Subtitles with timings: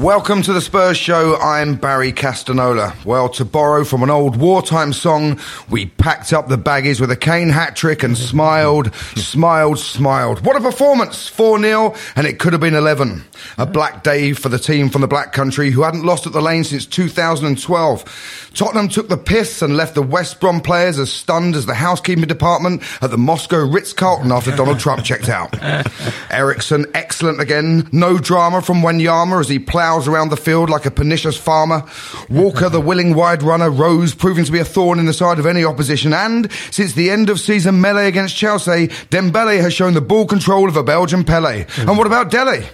[0.00, 1.36] Welcome to the Spurs Show.
[1.36, 3.04] I'm Barry Castagnola.
[3.04, 5.38] Well, to borrow from an old wartime song,
[5.68, 10.46] we packed up the baggies with a Kane hat trick and smiled, smiled, smiled.
[10.46, 11.28] What a performance!
[11.28, 13.24] 4 0, and it could have been 11.
[13.58, 16.40] A black day for the team from the Black Country who hadn't lost at the
[16.40, 18.50] lane since 2012.
[18.54, 22.26] Tottenham took the piss and left the West Brom players as stunned as the housekeeping
[22.26, 25.54] department at the Moscow Ritz Carlton after Donald Trump checked out.
[26.30, 27.88] Eriksen, excellent again.
[27.92, 29.58] No drama from Wanyama as he
[29.98, 31.84] around the field like a pernicious farmer.
[32.28, 35.46] Walker, the willing wide runner, rose, proving to be a thorn in the side of
[35.46, 36.12] any opposition.
[36.12, 40.68] And since the end of season melee against Chelsea, Dembele has shown the ball control
[40.68, 41.66] of a Belgian Pele.
[41.78, 42.66] And what about Dele?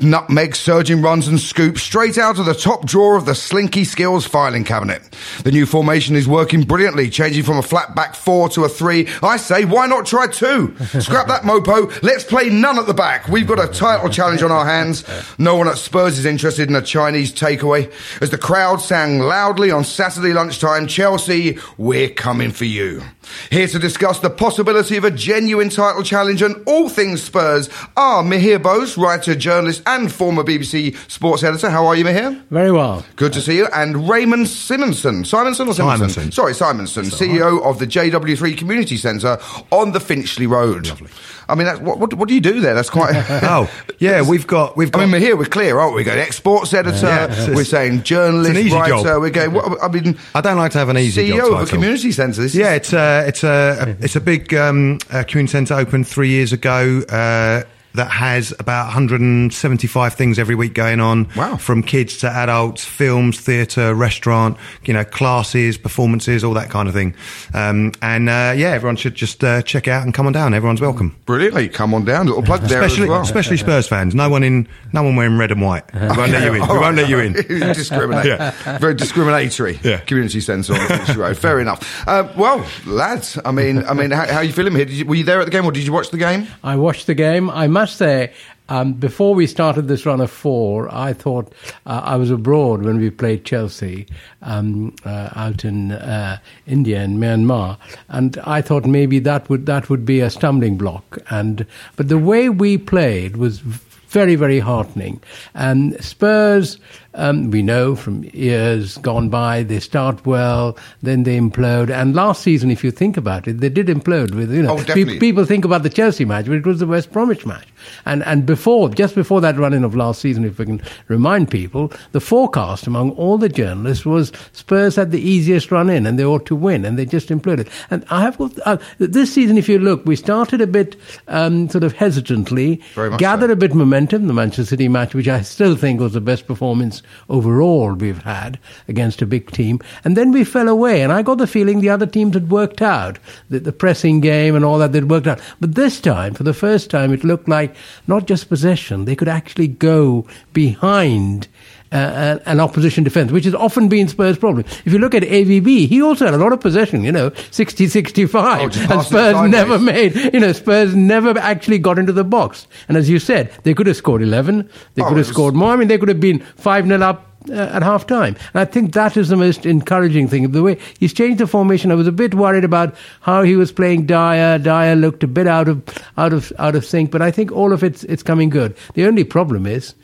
[0.00, 4.26] Nutmeg surging runs and scoops straight out of the top drawer of the Slinky Skills
[4.26, 5.02] filing cabinet.
[5.42, 9.08] The new formation is working brilliantly, changing from a flat back four to a three.
[9.22, 10.76] I say, why not try two?
[11.00, 11.90] Scrap that mopo.
[12.02, 13.28] Let's play none at the back.
[13.28, 15.04] We've got a title challenge on our hands.
[15.38, 17.92] No one at Spurs is interested in a Chinese takeaway.
[18.20, 23.02] As the crowd sang loudly on Saturday lunchtime, Chelsea, we're coming for you.
[23.50, 28.22] Here to discuss the possibility of a genuine title challenge and all things Spurs are
[28.22, 31.70] Mihir Bose, writer, journalist, and former BBC sports editor.
[31.70, 32.42] How are you, Mihir?
[32.48, 33.04] Very well.
[33.16, 33.66] Good to see you.
[33.74, 35.24] And Raymond Simonson.
[35.24, 36.08] Simonson or Simonson?
[36.08, 36.32] Simonson.
[36.32, 39.38] Sorry, Simonson, CEO of the JW3 Community Centre
[39.70, 40.88] on the Finchley Road.
[40.88, 41.10] Lovely.
[41.48, 42.74] I mean, that's, what, what, what do you do there?
[42.74, 43.14] That's quite.
[43.44, 45.00] Oh, yeah, we've got we've got.
[45.00, 46.00] I mean, we're here, we're clear, aren't we?
[46.00, 49.20] We're going exports editor, Yeah, we're saying journalist, it's an easy writer, job.
[49.20, 51.52] we're going, what, I mean, I don't like to have an easy CEO job of
[51.52, 51.66] a title.
[51.76, 52.40] community centre.
[52.42, 56.08] This Yeah, is, it's a it's a it's a big um, uh, community centre opened
[56.08, 57.02] three years ago.
[57.08, 57.62] Uh,
[57.94, 61.28] that has about 175 things every week going on.
[61.36, 61.56] Wow.
[61.56, 66.94] From kids to adults, films, theatre, restaurant, you know, classes, performances, all that kind of
[66.94, 67.14] thing.
[67.52, 70.54] Um, and uh, yeah, everyone should just uh, check it out and come on down.
[70.54, 71.16] Everyone's welcome.
[71.26, 71.68] brilliantly.
[71.68, 73.22] Come on down, little plug there Especially, as well.
[73.22, 74.14] especially Spurs fans.
[74.14, 75.84] No one in, no one wearing red and white.
[75.94, 76.68] We won't let you in.
[76.68, 77.32] We won't let you in.
[77.74, 78.54] Discriminate.
[78.80, 79.78] Very discriminatory.
[79.82, 79.98] Yeah.
[79.98, 81.36] Community centre on the Finchley Road.
[81.36, 82.06] Fair enough.
[82.08, 84.84] Uh, well, lads, I mean, I mean, how, how are you feeling here?
[84.84, 86.46] Did you, were you there at the game, or did you watch the game?
[86.62, 87.50] I watched the game.
[87.50, 88.32] I must say,
[88.68, 91.52] um, before we started this run of four, I thought
[91.84, 94.06] uh, I was abroad when we played Chelsea
[94.40, 97.76] um, uh, out in uh, India and Myanmar,
[98.08, 101.18] and I thought maybe that would that would be a stumbling block.
[101.28, 105.22] And but the way we played was very very heartening.
[105.54, 106.78] And Spurs,
[107.14, 111.90] um, we know from years gone by, they start well, then they implode.
[111.90, 114.84] And last season, if you think about it, they did implode with you know Oh,
[114.84, 117.66] pe- people think about the Chelsea match, but it was the West Bromwich match.
[118.04, 121.50] And and before, just before that run in of last season, if we can remind
[121.50, 126.18] people, the forecast among all the journalists was Spurs had the easiest run in and
[126.18, 127.68] they ought to win, and they just imploded.
[127.90, 130.96] And I have uh, this season, if you look, we started a bit
[131.28, 132.82] um, sort of hesitantly,
[133.18, 133.52] gathered so.
[133.52, 134.26] a bit of momentum.
[134.26, 138.58] The Manchester City match, which I still think was the best performance overall we've had
[138.88, 141.02] against a big team, and then we fell away.
[141.02, 144.54] And I got the feeling the other teams had worked out the, the pressing game
[144.54, 145.40] and all that they'd worked out.
[145.60, 147.74] But this time, for the first time, it looked like
[148.06, 151.48] not just possession; they could actually go behind.
[151.94, 154.64] Uh, an opposition defense, which has often been Spurs' problem.
[154.84, 157.86] If you look at AVB, he also had a lot of possession, you know, 60
[157.86, 158.60] 65.
[158.60, 162.66] Oh, and Spurs never made, you know, Spurs never actually got into the box.
[162.88, 165.72] And as you said, they could have scored 11, they Oh, could have scored more.
[165.72, 167.30] I mean, they could have been 5 0 up.
[167.50, 168.34] Uh, at half time.
[168.54, 170.46] And I think that is the most encouraging thing.
[170.46, 173.54] Of the way he's changed the formation, I was a bit worried about how he
[173.54, 174.58] was playing Dier.
[174.58, 175.82] Dier looked a bit out of
[176.16, 178.74] out of out of sync, but I think all of it's it's coming good.
[178.94, 179.94] The only problem is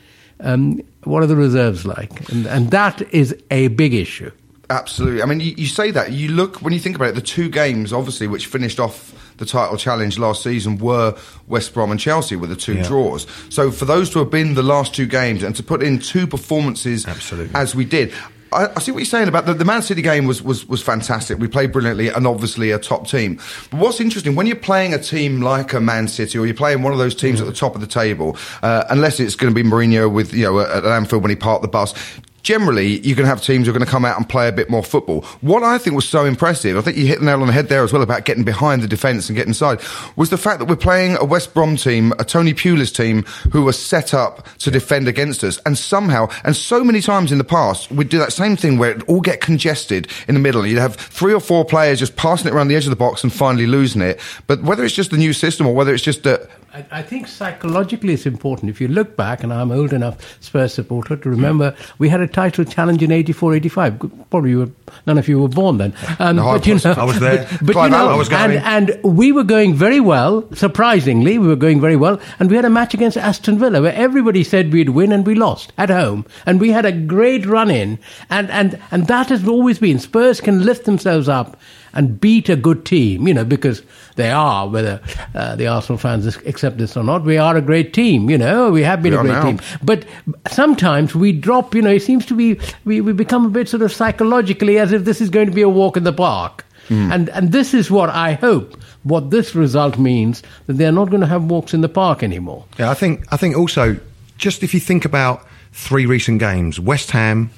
[0.41, 2.29] um, what are the reserves like?
[2.29, 4.31] And, and that is a big issue.
[4.69, 5.21] Absolutely.
[5.21, 6.11] I mean, you, you say that.
[6.13, 9.45] You look, when you think about it, the two games, obviously, which finished off the
[9.45, 11.17] title challenge last season were
[11.47, 12.87] West Brom and Chelsea with the two Yeah.
[12.87, 13.27] draws.
[13.49, 16.25] So for those to have been the last two games and to put in two
[16.27, 17.53] performances Absolutely.
[17.55, 18.13] as we did.
[18.51, 20.81] I, I see what you're saying about the, the Man City game was, was, was
[20.81, 21.37] fantastic.
[21.37, 23.39] We played brilliantly and obviously a top team.
[23.69, 26.81] But what's interesting, when you're playing a team like a Man City or you're playing
[26.81, 29.63] one of those teams at the top of the table, uh, unless it's going to
[29.63, 31.93] be Mourinho with, you know, at Anfield when he parked the bus,
[32.43, 34.51] generally you're going to have teams who are going to come out and play a
[34.51, 35.21] bit more football.
[35.41, 37.69] What I think was so impressive, I think you hit the nail on the head
[37.69, 39.79] there as well about getting behind the defence and getting inside,
[40.15, 43.63] was the fact that we're playing a West Brom team, a Tony Pulis team, who
[43.63, 45.59] were set up to defend against us.
[45.65, 48.91] And somehow, and so many times in the past, we'd do that same thing where
[48.91, 50.65] it'd all get congested in the middle.
[50.65, 53.23] You'd have three or four players just passing it around the edge of the box
[53.23, 54.19] and finally losing it.
[54.47, 57.27] But whether it's just the new system or whether it's just that I, I think
[57.27, 58.69] psychologically it's important.
[58.69, 62.27] If you look back, and I'm old enough Spurs supporter to remember, we had a
[62.27, 63.99] title challenge in 84, 85.
[64.29, 64.69] Probably you were,
[65.05, 65.93] none of you were born then.
[66.19, 66.85] Um, No, I but, you was.
[66.85, 67.47] know, I was there.
[67.61, 68.57] But, but you know, Allen was going.
[68.57, 72.19] and, and we were going very well, surprisingly, we were going very well.
[72.39, 75.35] And we had a match against Aston Villa where everybody said we'd win and we
[75.35, 76.25] lost at home.
[76.45, 77.99] And we had a great run in.
[78.29, 81.57] And, and, and that has always been Spurs can lift themselves up
[81.93, 83.81] and beat a good team, you know, because
[84.15, 85.01] they are, whether
[85.35, 88.71] uh, the Arsenal fans accept this or not, we are a great team, you know,
[88.71, 89.43] we have been We a great now.
[89.43, 89.59] team.
[89.83, 90.05] But
[90.49, 93.83] sometimes we drop, you know, it seems to be, we, we become a bit sort
[93.83, 96.65] of psychologically as if this is going to be a walk in the park.
[96.89, 101.21] And, and this is what I hope, what this result means, that they're not going
[101.21, 102.65] to have walks in the park anymore.
[102.77, 103.95] Yeah, I think I think also
[104.37, 107.49] just if you think about three recent games, West Ham,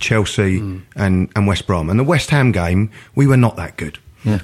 [0.00, 0.58] Chelsea,
[0.96, 3.98] and and West Brom, and the West Ham game, we were not that good.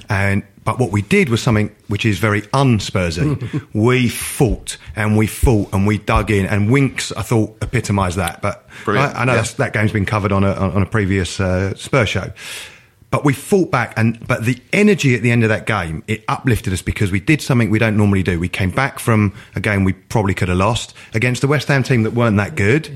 [0.09, 3.63] And but what we did was something which is very unspursy.
[3.73, 8.41] we fought and we fought and we dug in, and Winks I thought epitomised that.
[8.41, 8.67] But.
[8.87, 9.37] I, I know Yeah.
[9.37, 12.31] that's, that game's been covered on a on a previous uh, Spurs show.
[13.09, 16.25] But we fought back, and but the energy at the end of that game it
[16.27, 18.37] uplifted us because we did something we don't normally do.
[18.37, 21.83] We came back from a game we probably could have lost against the West Ham
[21.83, 22.89] team that weren't that good.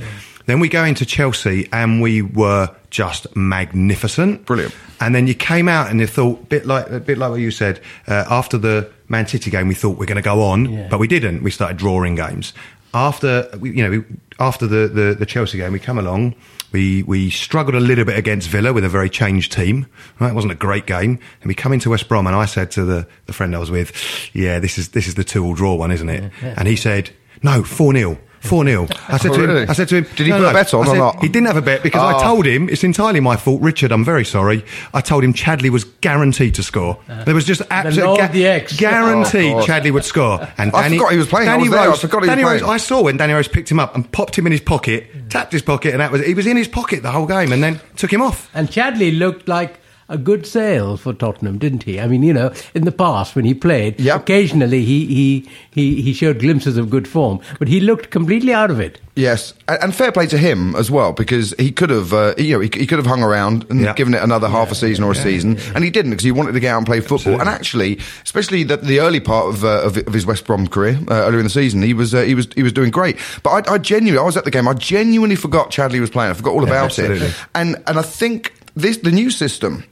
[0.45, 4.73] Then we go into Chelsea and we were just magnificent, Brilliant.
[4.99, 7.51] And then you came out and you thought, bit like a bit like what you
[7.51, 10.87] said uh, after the Man City game, we thought we're going to go on, Yeah.
[10.89, 11.41] but we didn't.
[11.43, 12.53] We started drawing games
[12.93, 14.03] after you know
[14.39, 15.71] after the, the the Chelsea game.
[15.73, 16.35] We come along.
[16.71, 19.87] We we struggled a little bit against Villa with a very changed team.
[20.19, 21.17] Right, it wasn't a great game.
[21.41, 23.71] And we come into West Brom, and I said to the, the friend I was
[23.71, 23.91] with,
[24.33, 27.09] "Yeah, this is this is the two all draw one, isn't it?" And he said,
[27.41, 29.61] "No, four 0 Four 0 I said Oh, to really?
[29.63, 30.97] him, I said to him, Did he "No, put a bet on I or said,
[30.99, 31.19] not?
[31.21, 32.23] He didn't have a bet because I Oh.
[32.23, 33.61] told him it's entirely my fault.
[33.61, 34.65] Richard, I'm very sorry.
[34.93, 36.97] I told him Chadli was guaranteed to score.
[37.07, 37.23] Uh-huh.
[37.23, 38.75] there was just absolute Lord of the X.
[38.77, 40.39] guaranteed Oh, Chadli would score.
[40.57, 41.47] And I Danny, forgot he was playing.
[41.49, 41.79] I Danny was there.
[41.81, 42.61] I Rose, forgot he was Danny Rose.
[42.61, 42.73] playing.
[42.73, 45.53] I saw when Danny Rose picked him up and popped him in his pocket, tapped
[45.53, 47.79] his pocket, and that was he was in his pocket the whole game, and then
[47.95, 48.49] took him off.
[48.53, 49.77] And Chadli looked like
[50.11, 51.99] a good sale for Tottenham, didn't he?
[51.99, 54.21] I mean, you know, in the past when he played, Yep.
[54.21, 58.69] occasionally he, he, he, he showed glimpses of good form, but he looked completely out
[58.69, 58.99] of it.
[59.15, 62.53] Yes, and, and fair play to him as well because he could have, uh, you
[62.53, 63.93] know, he, he could have hung around and Yeah.
[63.93, 66.53] given it another half a season or a season, and he didn't because he wanted
[66.53, 67.39] to get out and play football.
[67.39, 70.97] And actually, especially the, the early part of, uh, of of his West Brom career
[71.09, 73.17] uh, earlier in the season, he was uh, he was he was doing great.
[73.43, 76.31] But I, I genuinely, I was at the game, I genuinely forgot Chadli was playing.
[76.31, 77.27] I forgot all about absolutely.
[77.27, 79.83] it, and and I think this the new system.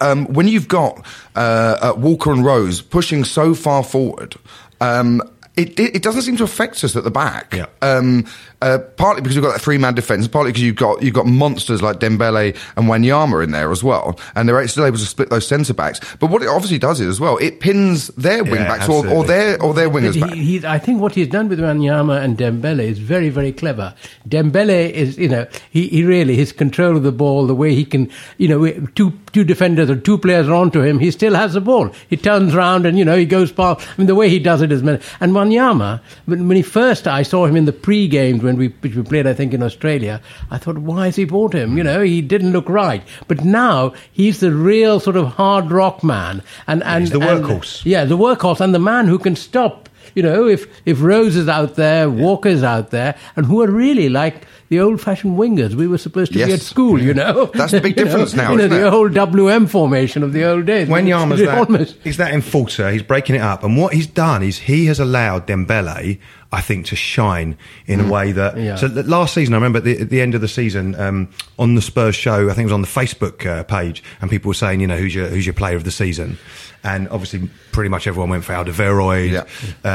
[0.00, 1.04] Um, when you've got
[1.34, 4.36] uh, uh, Walker and Rose pushing so far forward,
[4.80, 5.22] um,
[5.56, 7.52] it, it, it doesn't seem to affect us at the back.
[7.54, 7.66] Yeah.
[7.82, 8.26] Um,
[8.62, 11.26] uh, partly because we've got that three man defence, partly because you've got you've got
[11.26, 15.30] monsters like Dembele and Wanyama in there as well, and they're still able to split
[15.30, 16.00] those centre backs.
[16.18, 19.24] But what it obviously does is as well, it pins their wing backs or, or
[19.24, 20.36] their or their wingers But back.
[20.36, 23.94] he, he, I think what he's done with Wanyama and Dembele is very, very clever.
[24.28, 27.84] Dembele is, you know, he, he really, his control of the ball, the way he
[27.84, 31.54] can, you know, two, two defenders or two players are onto him, he still has
[31.54, 31.90] the ball.
[32.08, 33.86] He turns round and, you know, he goes past.
[33.88, 37.06] I mean, the way he does it is, men- and Wanyama, when, when he first,
[37.08, 40.20] I saw him in the pre-games when we, which we played, I think, in Australia,
[40.50, 41.78] I thought, why has he bought him?
[41.78, 43.02] You know, he didn't look right.
[43.28, 46.42] But now, he's the real sort of hard rock man.
[46.66, 47.84] And, and, He's the and- workhorse.
[47.84, 49.88] yeah, the workhorse and the man who can stop.
[50.16, 54.08] You know, if if Rose is out there, Walker's out there, and who are really
[54.08, 57.00] like the old-fashioned wingers we were supposed to be at school.
[57.02, 58.92] You know, That's the big You know, difference now, You know, isn't the it?
[58.92, 60.88] old WM formation of the old days.
[60.88, 61.96] Wanyama's that, almost.
[62.02, 63.62] he's that enforcer, he's breaking it up.
[63.62, 66.18] And what he's done is he has allowed Dembele,
[66.52, 68.56] I think, to shine in a way that.
[68.56, 68.76] Yeah.
[68.76, 71.74] So last season, I remember at the, at the end of the season, um, on
[71.74, 74.54] the Spurs show, I think it was on the Facebook uh, page, and people were
[74.54, 76.38] saying, you know, who's your, who's your player of the season?
[76.82, 79.30] And obviously, pretty much everyone went for Alderweireld.
[79.30, 79.44] Yeah.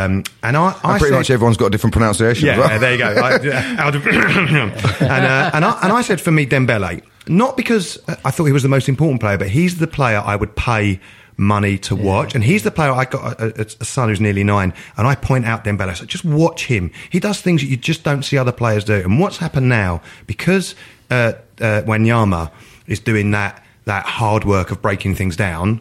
[0.04, 2.48] Um, and I, I And pretty said, much everyone's got a different pronunciation.
[2.50, 2.70] as well.
[2.70, 3.06] yeah, there you go.
[3.08, 3.76] I, yeah,
[4.72, 8.46] of- and, uh, and, I, and I said for me, Dembele, not because I thought
[8.46, 11.00] he was the most important player, but he's the player I would pay
[11.38, 12.36] money to watch.
[12.36, 15.16] And he's the player I got a, a, a son who's nearly nine, and I
[15.16, 15.90] point out Dembele.
[15.90, 16.92] I said, just watch him.
[17.10, 18.94] He does things that you just don't see other players do.
[18.94, 20.76] And what's happened now, because
[21.12, 22.52] uh, uh, Wanyama
[22.88, 25.80] is doing that that hard work of breaking things down.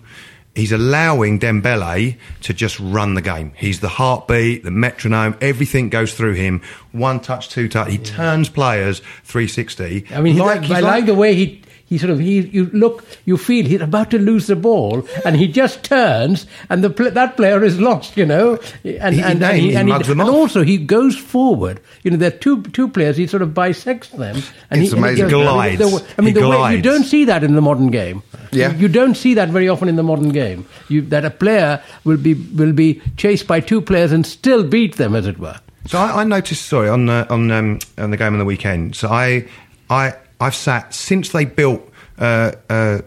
[0.54, 3.52] He's allowing Dembele to just run the game.
[3.56, 6.62] He's the heartbeat, the metronome, everything goes through him.
[6.92, 7.90] One touch, two touch.
[7.90, 10.04] He turns players 360.
[10.14, 13.04] I mean, Like- I he's like, the way he he sort of he you look
[13.24, 17.36] you feel he's about to lose the ball and he just turns and the that
[17.36, 20.30] player is lost you know and He- and, he- and, he and, mugs them and
[20.30, 24.08] also he goes forward you know there are two two players he sort of bisects
[24.08, 24.36] them
[24.70, 25.28] and It's he, amazing.
[25.28, 25.78] goes- Glides.
[25.78, 28.22] the- I mean He the way you don't see that in the modern game
[28.52, 28.72] Yeah.
[28.72, 31.82] you, you don't see that very often in the modern game you, that a player
[32.04, 35.58] will be will be chased by two players and still beat them as it were
[35.86, 38.96] So I, I noticed, sorry, on the, on um, on the game on the weekend.
[38.96, 39.44] So I
[39.90, 41.88] I I've sat since they built
[42.18, 42.98] uh, uh,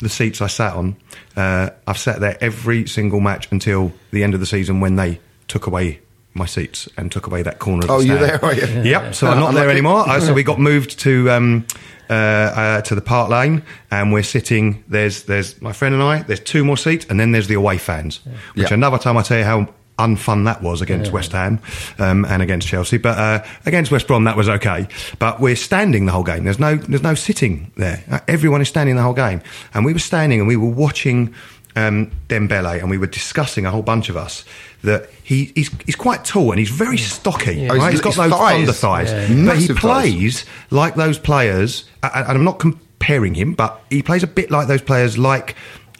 [0.00, 0.96] the seats I sat on.
[1.36, 5.20] Uh, I've sat there every single match until the end of the season when they
[5.46, 6.00] took away
[6.34, 7.84] my seats and took away that corner.
[7.84, 8.66] Of Oh, the you're there, are you?
[8.90, 9.14] Yep.
[9.14, 10.08] So I'm not there anymore.
[10.08, 11.30] Uh, so we got moved to.
[11.30, 11.66] Um,
[12.10, 14.82] uh, uh, to the park lane, and we're sitting.
[14.88, 16.22] There's there's my friend and I.
[16.22, 18.20] There's two more seats, and then there's the away fans.
[18.54, 18.74] Which Yeah.
[18.74, 21.58] another time I tell you how unfun that was against West Ham
[21.98, 22.98] um, and against Chelsea.
[22.98, 24.86] But uh, against West Brom, that was okay.
[25.18, 26.44] But we're standing the whole game.
[26.44, 28.02] There's no there's no sitting there.
[28.10, 29.40] Uh, Everyone is standing the whole game,
[29.74, 31.34] and we were standing and we were watching
[31.76, 34.44] um, Dembele, and we were discussing a whole bunch of us
[34.82, 37.68] that he, he's he's quite tall and he's very stocky.
[37.68, 37.92] Oh, Right?
[37.92, 38.52] his- he's got his those thighs.
[38.56, 39.20] thunder thighs, Yeah.
[39.20, 39.80] but he Massive thighs.
[40.12, 41.84] plays like those players.
[42.02, 45.56] And I'm not comparing him, but he plays a bit like those players, like.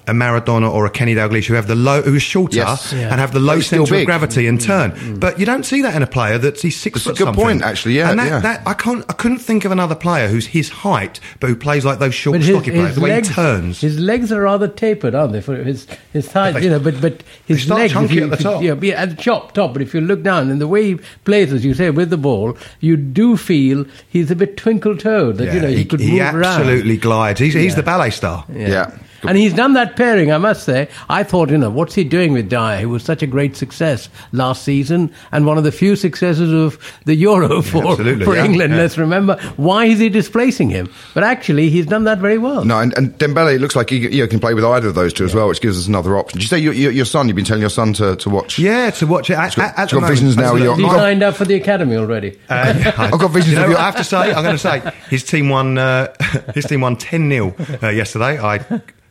[0.09, 2.93] A Maradona or a Kenny Dalglish who have the low, who's shorter Yes.
[2.93, 3.11] Yeah.
[3.11, 4.65] and have the low He's still centre of gravity and mm.
[4.67, 4.93] turn.
[4.93, 5.21] Mm.
[5.21, 7.45] But you don't see that in a player that's he's six That's a good something.
[7.45, 8.39] point, actually, yeah, and that, yeah.
[8.41, 11.85] that I can't, I couldn't think of another player who's his height but who plays
[11.85, 12.95] like those short, But his, stocky players.
[12.95, 13.81] The way legs, he turns.
[13.81, 15.41] his legs are rather tapered, aren't they?
[15.41, 16.79] For his his thighs, They- you know.
[16.81, 18.63] But but his start legs, chunky if you, at the if you- top.
[18.63, 19.73] yeah, yeah, at the top, top.
[19.75, 22.17] But if you look down and the way he plays, as you say, with the
[22.17, 25.37] ball, you do feel he's a bit twinkle toed.
[25.37, 26.45] That you know he, he, could he move around.
[26.63, 27.41] absolutely glides.
[27.41, 28.45] He's, he's the ballet star.
[28.53, 28.97] Yeah.
[29.23, 30.89] And he's done that pairing, I must say.
[31.09, 34.09] I thought, you know, what's he doing with Dier, who was such a great success
[34.33, 38.45] last season and one of the few successes of the Euro for, absolutely, for yeah,
[38.45, 38.79] England, yeah.
[38.81, 39.37] let's remember.
[39.57, 40.89] Why is he displacing him?
[41.15, 42.65] But actually, he's done that very well.
[42.65, 45.13] No, and, and Dembele it looks like he you can play with either of those
[45.13, 46.39] two as well, which gives us another option.
[46.39, 47.29] Did you say your, your, your son?
[47.29, 48.59] You've been telling your son to, to watch?
[48.59, 49.35] Yeah, to watch it.
[49.35, 50.85] At, got- at, at he's got visions moment, now, absolutely.
[50.85, 52.39] He I've signed up for the academy already.
[52.49, 54.57] Uh, I've got visions You know of what you- I have to say, I'm going
[54.57, 55.77] to say his team won.
[55.79, 56.13] Uh,
[56.55, 58.39] his team won ten 0 uh, yesterday.
[58.39, 58.59] I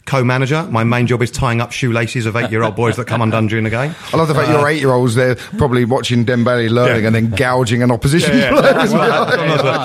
[0.07, 0.63] co-manager.
[0.71, 3.69] My main job is tying up shoelaces of eight-year-old boys that come undone during the
[3.69, 3.93] game.
[4.11, 7.07] I love the fact your eight-year-olds there probably watching Dembele learning Yeah.
[7.07, 8.59] and then gouging an opposition Yeah, yeah.
[8.61, 9.25] player as well.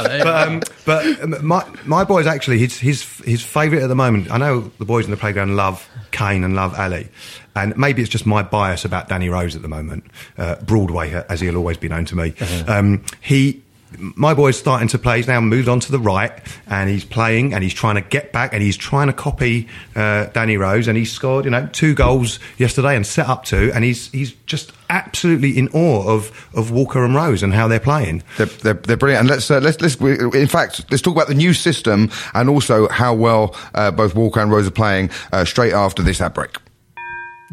[0.04, 3.88] There you But, um, but um, my my boy's actually his his his favourite at
[3.88, 4.30] the moment.
[4.30, 7.08] I know the boys in the playground love Kane and love Alli,
[7.56, 10.04] and maybe it's just my bias about Danny Rose at the moment.
[10.38, 12.34] Uh, Broadway, as he'll always be known to me.
[12.68, 13.61] Um, he.
[13.98, 15.18] My boy's starting to play.
[15.18, 16.32] He's now moved on to the right,
[16.66, 20.26] and he's playing, and he's trying to get back, and he's trying to copy uh,
[20.26, 23.84] Danny Rose, and he scored, you know, two goals yesterday, and set up two, and
[23.84, 28.22] he's he's just absolutely in awe of of Walker and Rose and how they're playing.
[28.36, 29.20] They're, they're, they're brilliant.
[29.20, 32.88] And let's, uh, let's, let's, in fact, let's talk about the new system and also
[32.88, 36.56] how well uh, both Walker and Rose are playing uh, straight after this ad break.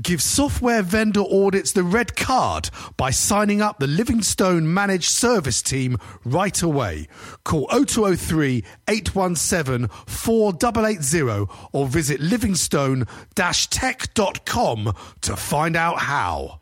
[0.02, 5.98] Give software vendor audits the red card by signing up the Livingstone Managed Service Team
[6.24, 7.10] right away.
[7.44, 16.60] Call 0203 817 4880 or visit livingstone-tech.com to find out how.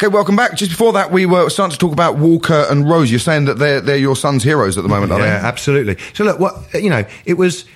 [0.00, 0.54] Okay, welcome back.
[0.54, 3.10] Just before that, we were starting to talk about Walker and Rose.
[3.10, 5.30] You're saying that they're, they're your son's heroes at the moment, are yeah, they?
[5.32, 5.98] Yeah, absolutely.
[6.14, 7.66] So look, what you know, it was.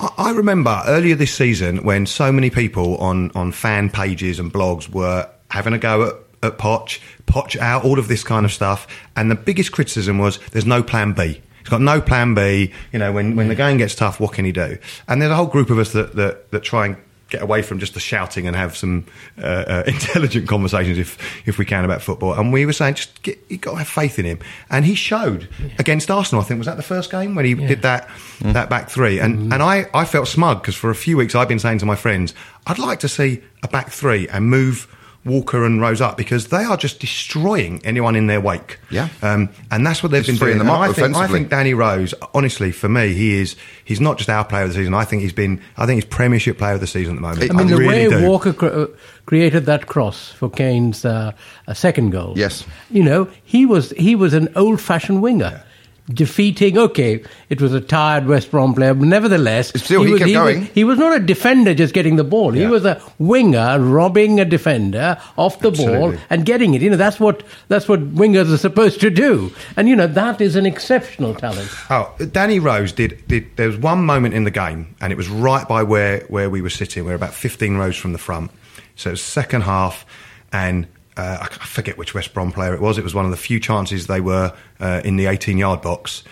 [0.00, 4.88] I remember earlier this season when so many people on on fan pages and blogs
[4.88, 6.14] were having a go at.
[6.42, 8.86] At Poch, Poch out, all of this kind of stuff,
[9.16, 11.40] and the biggest criticism was there's no plan B.
[11.60, 12.72] He's got no plan B.
[12.92, 14.76] You know, when, when the game gets tough, what can he do?
[15.08, 16.96] And there's a whole group of us that, that, that try and
[17.28, 19.04] get away from just the shouting and have some
[19.38, 22.34] uh, uh, intelligent conversations if if we can about football.
[22.34, 24.38] And we were saying, just get, you got to have faith in him.
[24.70, 26.42] And he showed against Arsenal.
[26.42, 28.08] I think was that the first game when he did that
[28.40, 29.18] that back three.
[29.18, 31.86] And and I I felt smug because for a few weeks I've been saying to
[31.86, 32.34] my friends,
[32.66, 34.92] I'd like to see a back three and move.
[35.26, 38.78] Walker and Rose up because they are just destroying anyone in their wake.
[38.90, 39.08] Yeah.
[39.22, 40.58] um, and that's what they've Just been doing.
[40.58, 44.00] them And up I think, I think Danny Rose, honestly, for me, he is he's
[44.00, 44.94] not just our player of the season.
[44.94, 47.50] I think he's been I think he's Premiership player of the season at the moment.
[47.50, 48.28] I mean, the really way do.
[48.28, 48.86] Walker cr- uh,
[49.26, 51.32] created that cross for Kane's uh,
[51.74, 52.34] second goal.
[52.36, 52.64] Yes.
[52.90, 55.62] You know, he was he was an old-fashioned winger.
[56.08, 60.28] Defeating, okay, it was a tired West Brom player, but nevertheless, Still, he was, kept
[60.28, 60.62] was- going.
[60.66, 62.52] he was not a defender just getting the ball.
[62.52, 66.82] He was a winger robbing a defender off the ball and getting it.
[66.82, 69.52] You know, that's what that's what wingers are supposed to do.
[69.76, 71.68] And you know, that is an exceptional talent.
[71.90, 73.56] Oh, Danny Rose did, did.
[73.56, 76.62] There was one moment in the game, and it was right by where, where we
[76.62, 77.04] were sitting.
[77.04, 78.52] We were about 15 rows from the front.
[78.94, 80.06] So it was second half,
[80.52, 82.98] and uh, I forget which West Brom player it was.
[82.98, 86.22] It was one of the few chances they were uh, in the 18 yard box,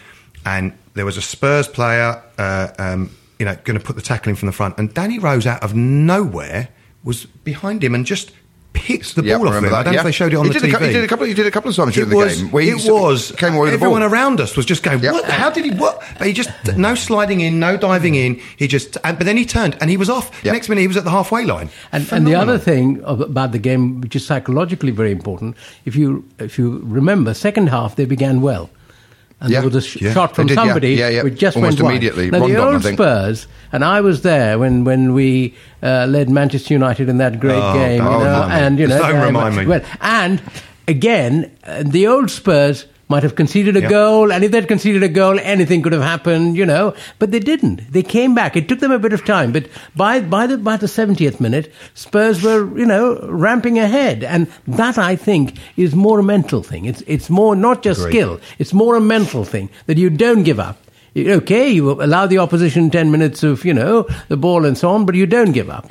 [0.45, 4.31] and there was a Spurs player, uh, um, you know, going to put the tackle
[4.31, 6.69] in from the front, and Danny Rose out of nowhere
[7.03, 8.33] was behind him and just
[8.75, 9.65] picked the Yeah, ball off him.
[9.65, 10.79] remember I don't know if they showed it on He the did a TV.
[10.79, 11.27] cou- he did a couple.
[11.27, 12.51] He did a couple of times during It the game.
[12.51, 13.33] where it was.
[13.39, 14.13] came away with the everyone ball.
[14.13, 15.01] around us was just going.
[15.01, 15.13] Yep.
[15.15, 15.25] What?
[15.31, 15.71] How did he?
[15.71, 16.03] What?
[16.19, 18.41] But he just no sliding in, no diving in.
[18.57, 18.99] He just.
[19.05, 20.31] And, but then he turned and he was off.
[20.45, 20.53] Yep.
[20.53, 21.71] Next minute he was at the halfway line.
[21.93, 26.25] And, and the other thing about the game, which is psychologically very important, if you
[26.39, 28.69] if you remember, second half they began well,
[29.45, 30.13] and Yeah, there was a sh- yeah.
[30.13, 31.23] shot from did, somebody yeah, yeah.
[31.23, 31.91] which just Almost went wide.
[31.93, 32.31] immediately.
[32.31, 32.97] Now the old think.
[32.99, 37.63] Spurs, and I was there when when we uh, led Manchester United in that great
[37.63, 38.53] Oh, game, don't you know, me.
[38.55, 39.67] and you know, Don't remind me.
[39.67, 40.43] well, and
[40.89, 42.87] again, uh, the old Spurs.
[43.15, 43.91] Might have conceded a Yep.
[43.91, 46.95] goal, and if they'd conceded a goal, anything could have happened, you know.
[47.21, 47.93] But they didn't.
[47.93, 48.57] They came back.
[48.57, 51.73] It took them a bit of time, but by by the by the seventieth minute,
[51.95, 53.05] Spurs were you know
[53.45, 56.87] ramping ahead, and that I think is more a mental thing.
[56.87, 58.41] It's it's more not just skill.
[58.59, 60.79] It's more a mental thing that you don't give up.
[61.17, 65.07] Okay, you allow the opposition ten minutes of you know the ball and so on,
[65.07, 65.87] but you don't give up.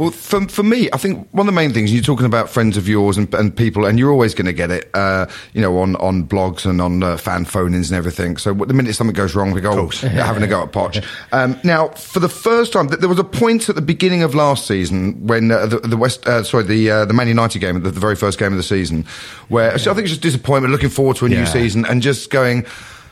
[0.00, 2.78] Well, for, for me, I think one of the main things you're talking about friends
[2.78, 5.76] of yours and, and people, and you're always going to get it, uh, you know,
[5.76, 8.38] on, on blogs and on uh, fan phone-ins and everything.
[8.38, 11.04] So the minute something goes wrong, we go, oh, having a go at Poch.
[11.32, 14.66] Um, now, for the first time, there was a point at the beginning of last
[14.66, 17.90] season when uh, the, the West, uh, sorry, the uh, the Man United game, the,
[17.90, 19.04] the very first game of the season,
[19.48, 21.44] where so I think it's just disappointment, looking forward to a new Yeah.
[21.44, 22.64] season, and just going.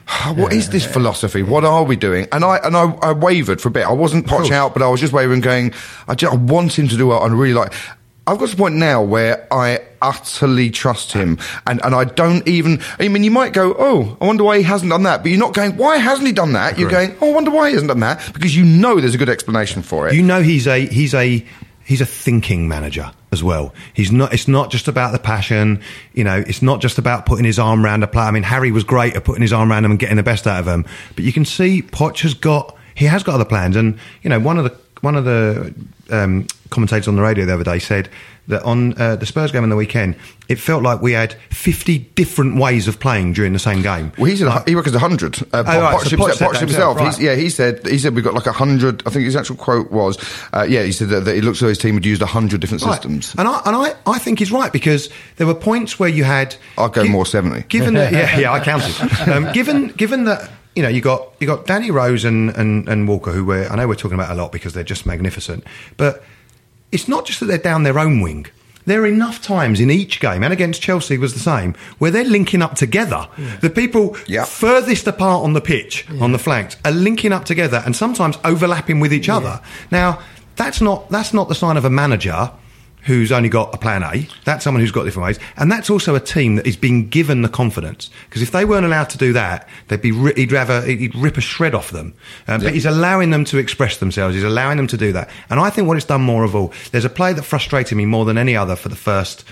[0.34, 1.42] What is this philosophy?
[1.42, 2.26] What are we doing?
[2.32, 3.86] And I and I, I wavered for a bit.
[3.86, 5.72] I wasn't Poch out, but I was just wavering, going.
[6.06, 7.72] I, just, I want him to do what I really like.
[8.26, 12.46] I've got to the point now where I utterly trust him, and and I don't
[12.46, 12.80] even.
[12.98, 15.40] I mean, you might go, oh, I wonder why he hasn't done that, but you're
[15.40, 16.78] not going, why hasn't he done that?
[16.78, 19.18] You're going, oh, I wonder why he hasn't done that, because you know there's a
[19.18, 20.14] good explanation for it.
[20.14, 21.42] You know he's a he's a
[21.88, 23.74] he's a thinking manager as well.
[23.94, 24.34] He's not.
[24.34, 25.80] It's not just about the passion.
[26.12, 28.26] You know, it's not just about putting his arm around a player.
[28.26, 30.46] I mean, Harry was great at putting his arm around him and getting the best
[30.46, 30.84] out of him.
[31.16, 33.74] But you can see Poch has got he has got other plans.
[33.74, 35.74] And you know, one of the one of the
[36.10, 38.08] um, commentators on the radio the other day said
[38.48, 40.16] that on uh, the Spurs game on the weekend,
[40.48, 44.10] it felt like we had fifty different ways of playing during the same game.
[44.16, 45.36] Well, he said he reckons hundred.
[45.52, 46.98] Uh, Oh, right, so said Poch himself.
[46.98, 49.02] He's, yeah, he said he said we've got like hundred.
[49.06, 50.16] I think his actual quote was,
[50.54, 52.82] uh, yeah, he said that, that it looks like his team had used hundred different
[52.82, 52.92] Right.
[52.94, 53.34] systems.
[53.36, 56.56] And I and I, I think he's right because there were points where you had.
[56.78, 57.64] I'll go more 70.
[57.68, 59.28] Given that, yeah, yeah, I counted.
[59.30, 63.08] Um, given given that you know you got you got Danny Rose and, and and
[63.08, 65.64] Walker, who we're I know we're talking about a lot because they're just magnificent,
[65.96, 66.22] but
[66.92, 68.46] it's not just that they're down their own wing.
[68.86, 72.22] There are enough times in each game, and against Chelsea was the same, where they're
[72.24, 73.26] linking up together.
[73.60, 74.44] The people Yeah.
[74.44, 79.00] furthest apart on the pitch, on the flanks, are linking up together and sometimes overlapping
[79.00, 79.60] with each other.
[79.90, 80.20] Now,
[80.54, 82.50] that's not that's not the sign of a manager
[83.08, 84.28] who's only got a plan A.
[84.44, 87.40] That's someone who's got different ways, and that's also a team that is being given
[87.40, 88.10] the confidence.
[88.28, 91.40] Because if they weren't allowed to do that, they'd be he'd a, he'd rip a
[91.40, 92.12] shred off them.
[92.46, 94.34] Um, But he's allowing them to express themselves.
[94.34, 95.30] He's allowing them to do that.
[95.48, 98.04] And I think what it's done more of all, there's a player that frustrated me
[98.04, 99.44] more than any other for the first.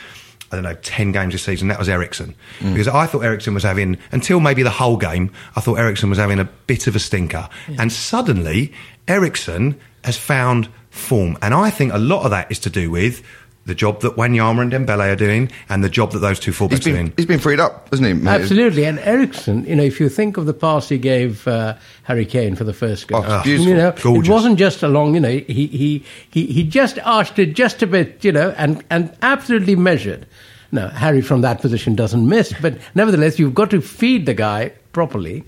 [0.52, 2.32] I don't know, 10 games this season, that was Eriksen.
[2.62, 6.20] Because I thought Eriksen was having, until maybe the whole game, I thought Eriksen was
[6.20, 7.48] having a bit of a stinker.
[7.80, 8.72] And suddenly,
[9.08, 11.36] Eriksen has found form.
[11.42, 13.24] And I think a lot of that is to do with
[13.66, 16.60] the job that Wanyama and Dembele are doing and the job that those two He's
[16.60, 17.12] fullbacks are doing.
[17.16, 18.14] he's been freed up, hasn't he?
[18.14, 18.30] mate?
[18.40, 21.74] Absolutely, and Eriksen, you know, if you think of the pass he gave uh,
[22.04, 23.68] Harry Kane for the first goal, Oh, beautiful.
[23.68, 24.28] you know, Gorgeous.
[24.28, 27.86] it wasn't just along, you know, he, he he he just arched it just a
[27.86, 30.26] bit, you know, and and absolutely measured.
[30.72, 34.72] Now Harry from that position doesn't miss, but nevertheless, you've got to feed the guy
[34.92, 35.44] properly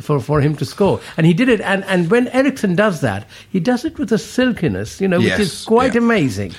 [0.00, 1.60] for, for him to score, and he did it.
[1.60, 5.38] And and when Eriksen does that, he does it with a silkiness, you know, Yes,
[5.38, 6.00] which is quite yeah.
[6.00, 6.52] amazing.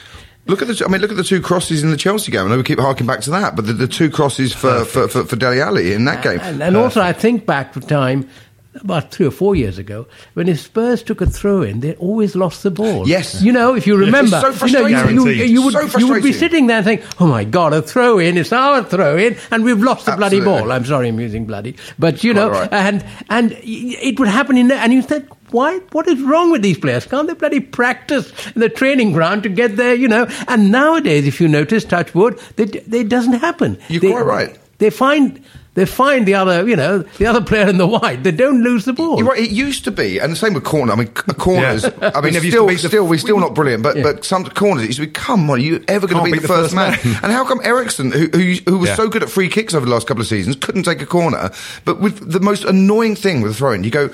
[0.47, 0.83] Look at the.
[0.85, 2.45] I mean, look at the two crosses in the Chelsea game.
[2.45, 5.07] I know we keep harking back to that, but the, the two crosses for, for,
[5.07, 6.39] for, for Dele Alli in that game.
[6.41, 8.27] And, and also, I think back to time
[8.75, 12.35] about three or four years ago when if Spurs took a throw in, they always
[12.35, 13.07] lost the ball.
[13.07, 13.41] Yes.
[13.41, 15.25] you know, if you remember, so you, know, you, frustrating.
[15.25, 18.17] you, you would So you would be sitting there saying, "Oh my God, a throw
[18.19, 18.37] in!
[18.37, 21.75] It's our throw in, and we've lost the bloody ball." I'm sorry, I'm using bloody,
[21.99, 22.71] but you know, right.
[22.71, 25.27] and and it would happen in there, and you said.
[25.51, 25.79] Why?
[25.91, 27.05] What is wrong with these players?
[27.05, 29.93] Can't they bloody practice in the training ground to get there?
[29.95, 30.27] You know.
[30.47, 33.77] And nowadays, if you notice, touch wood, it doesn't happen.
[33.89, 34.57] You're They- quite right.
[34.79, 35.39] They find
[35.73, 38.23] they find the other, you know, the other player in the white.
[38.23, 39.17] They don't lose the ball.
[39.19, 39.39] You're right.
[39.39, 40.91] It used to be, and the same with corner.
[40.91, 41.83] I mean, corners.
[41.83, 42.11] Yeah.
[42.15, 43.83] I mean, never still, the- still, we're still not brilliant.
[43.83, 44.03] But Yeah.
[44.03, 45.11] but some corners, it used to be.
[45.11, 46.97] Come on, are you ever going to Can't beat the, first, man?
[47.03, 48.95] and how come Eriksen, who who, who was Yeah.
[48.95, 51.51] so good at free kicks over the last couple of seasons, couldn't take a corner?
[51.85, 54.09] But with the most annoying thing with throwing, you go.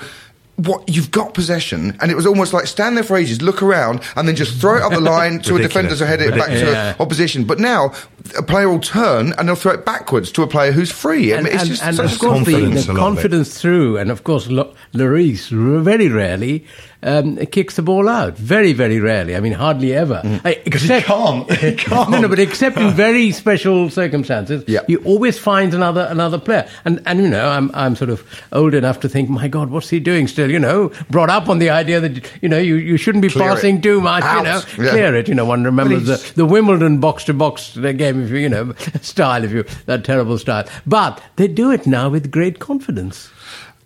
[0.58, 4.00] What you've got possession, and it was almost like stand there for ages, look around,
[4.16, 6.48] and then just throw it up the line to a defender to head it back
[6.48, 6.60] Ridiculous.
[6.62, 6.94] to Yeah.
[6.98, 7.44] opposition.
[7.44, 7.92] But now,
[8.36, 11.32] a player will turn and they'll throw it backwards to a player who's free.
[11.32, 12.98] I and, mean, it's and- just and such of course the, confidence, the a lot
[12.98, 13.20] of it.
[13.22, 15.48] confidence through, and of course Lo- Lloris
[15.84, 16.64] very rarely
[17.02, 18.36] um, kicks the ball out.
[18.36, 19.36] Very, very rarely.
[19.36, 20.20] I mean, hardly ever.
[20.24, 20.44] Mm.
[20.66, 21.52] Except can't.
[21.52, 22.10] He can't.
[22.10, 24.80] no, no, but except in very special circumstances, Yeah.
[24.86, 26.68] he always finds another another player.
[26.84, 29.88] And and you know, I'm I'm sort of old enough to think, my God, what's
[29.88, 30.50] he doing still?
[30.50, 33.50] You know, brought up on the idea that you know you, you shouldn't be Clear
[33.50, 33.54] it.
[33.54, 34.24] passing too much.
[34.24, 34.38] Out.
[34.38, 34.90] You know, Yeah.
[34.90, 35.28] clear it.
[35.28, 38.72] You know, one remembers the, the Wimbledon box to box game, if you you know
[39.02, 40.64] style, if you that terrible style.
[40.86, 43.30] But they do it now with great confidence.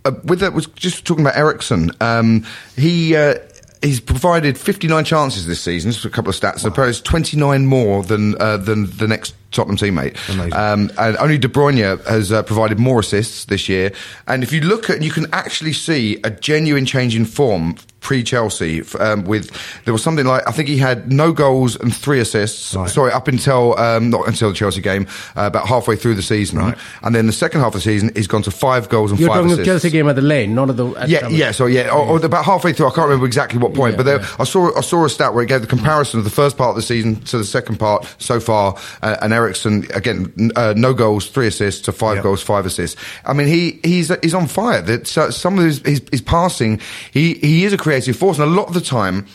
[0.04, 1.90] Uh, with that was just talking about Eriksen.
[2.00, 2.44] Um,
[2.76, 3.34] he uh,
[3.82, 5.90] he's provided 59 chances this season.
[5.92, 6.64] Just a couple of stats.
[6.64, 6.84] Wow.
[6.84, 10.16] It's 29 more than uh, than the next Tottenham teammate.
[10.32, 10.54] Amazing.
[10.54, 13.92] Um, and only De Bruyne has uh, provided more assists this year.
[14.26, 18.22] And if you look at, you can actually see a genuine change in form pre
[18.22, 18.82] Chelsea.
[18.98, 19.50] Um, with
[19.84, 22.74] there was something like I think he had no goals and three assists.
[22.74, 22.90] Right.
[22.90, 26.58] Sorry, up until um, not until the Chelsea game, uh, about halfway through the season.
[26.58, 26.76] Right.
[27.02, 29.28] And then the second half of the season, he's gone to five goals and You're
[29.30, 29.60] five talking assists.
[29.60, 30.86] of Chelsea game at the lane, not at the.
[30.94, 33.72] At Yeah, yeah, so yeah, or, or about halfway through, I can't remember exactly what
[33.74, 34.36] point, Yeah, but there, yeah.
[34.40, 36.70] I saw I saw a stat where it gave the comparison of the first part
[36.70, 40.92] of the season to the second part so far, uh, and Eriksen again, uh, no
[40.92, 42.22] goals, three assists to five Yeah.
[42.22, 43.00] goals, five assists.
[43.24, 44.80] I mean, he he's he's on fire.
[44.82, 46.80] That so some of his, his his passing,
[47.12, 49.26] he he is a creative force, and a lot of the time.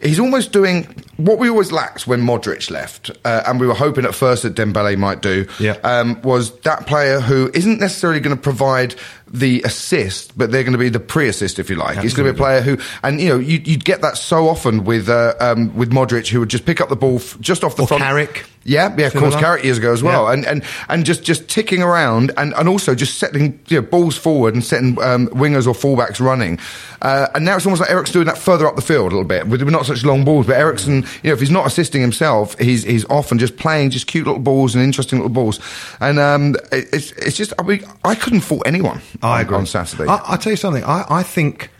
[0.00, 0.84] He's almost doing
[1.16, 4.54] what we always lacked when Modric left, uh, and we were hoping at first that
[4.54, 5.46] Dembele might do.
[5.58, 5.78] Yeah.
[5.82, 10.72] Um, was that player who isn't necessarily going to provide the assist, but they're going
[10.72, 11.98] to be the pre-assist, if you like.
[11.98, 14.48] He's going to be a player who, and you know, you, you'd get that so
[14.48, 17.64] often with uh, um, with Modric, who would just pick up the ball f- just
[17.64, 18.02] off the Or front.
[18.02, 18.46] Carrick.
[18.66, 20.32] Yeah, yeah, of course, Carrick years ago as well, Yeah.
[20.32, 24.16] and and and just just ticking around, and and also just setting you know, balls
[24.16, 26.58] forward and setting um, wingers or fullbacks running.
[27.02, 29.24] Uh, and now it's almost like Eric's doing that further up the field a little
[29.28, 30.46] bit with with not such long balls.
[30.46, 34.06] But Eriksen, you know, if he's not assisting himself, he's he's often just playing just
[34.06, 35.60] cute little balls and interesting little balls.
[36.00, 39.56] And um, it, it's it's just I mean I couldn't fault anyone I agree.
[39.56, 40.06] on Saturday.
[40.06, 40.84] I, I'll tell you something.
[40.84, 41.70] I, I think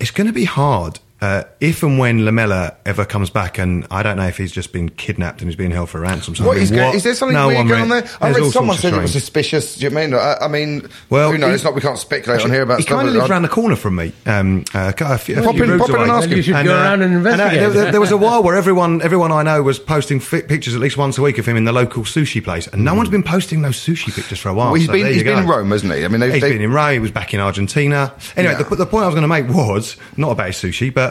[0.00, 4.02] it's going to be hard uh, if and when Lamela ever comes back, and I
[4.02, 6.34] don't know if he's just been kidnapped and he's being held for ransom.
[6.36, 7.88] So I what mean, is, go- what- is there something no weird one going on
[7.88, 8.04] there?
[8.20, 9.76] I there's read all someone sorts of said it was suspicious.
[9.76, 10.14] Do you mean?
[10.14, 11.54] I, I mean, Well, who knows?
[11.56, 11.74] It's not.
[11.74, 12.96] We can't speculate on here about he stuff.
[12.98, 14.12] kind of lives around the corner from me.
[14.26, 16.36] Um, uh, a few, a Pop in- pop in and ask him.
[16.36, 17.58] You should go around and uh, investigate.
[17.60, 20.74] there, there- there was a while where everyone, everyone I know was posting fi- pictures
[20.74, 23.08] at least once a week of him in the local sushi place, and no one's
[23.10, 24.66] been posting those sushi pictures for a while.
[24.66, 26.04] Well, he's so been there he's you been in Rome, hasn't he?
[26.04, 26.92] I mean, they, He's they, been in Rome.
[26.92, 28.12] He was back in Argentina.
[28.36, 31.07] Anyway, the, the point I was going to make was not about his sushi, but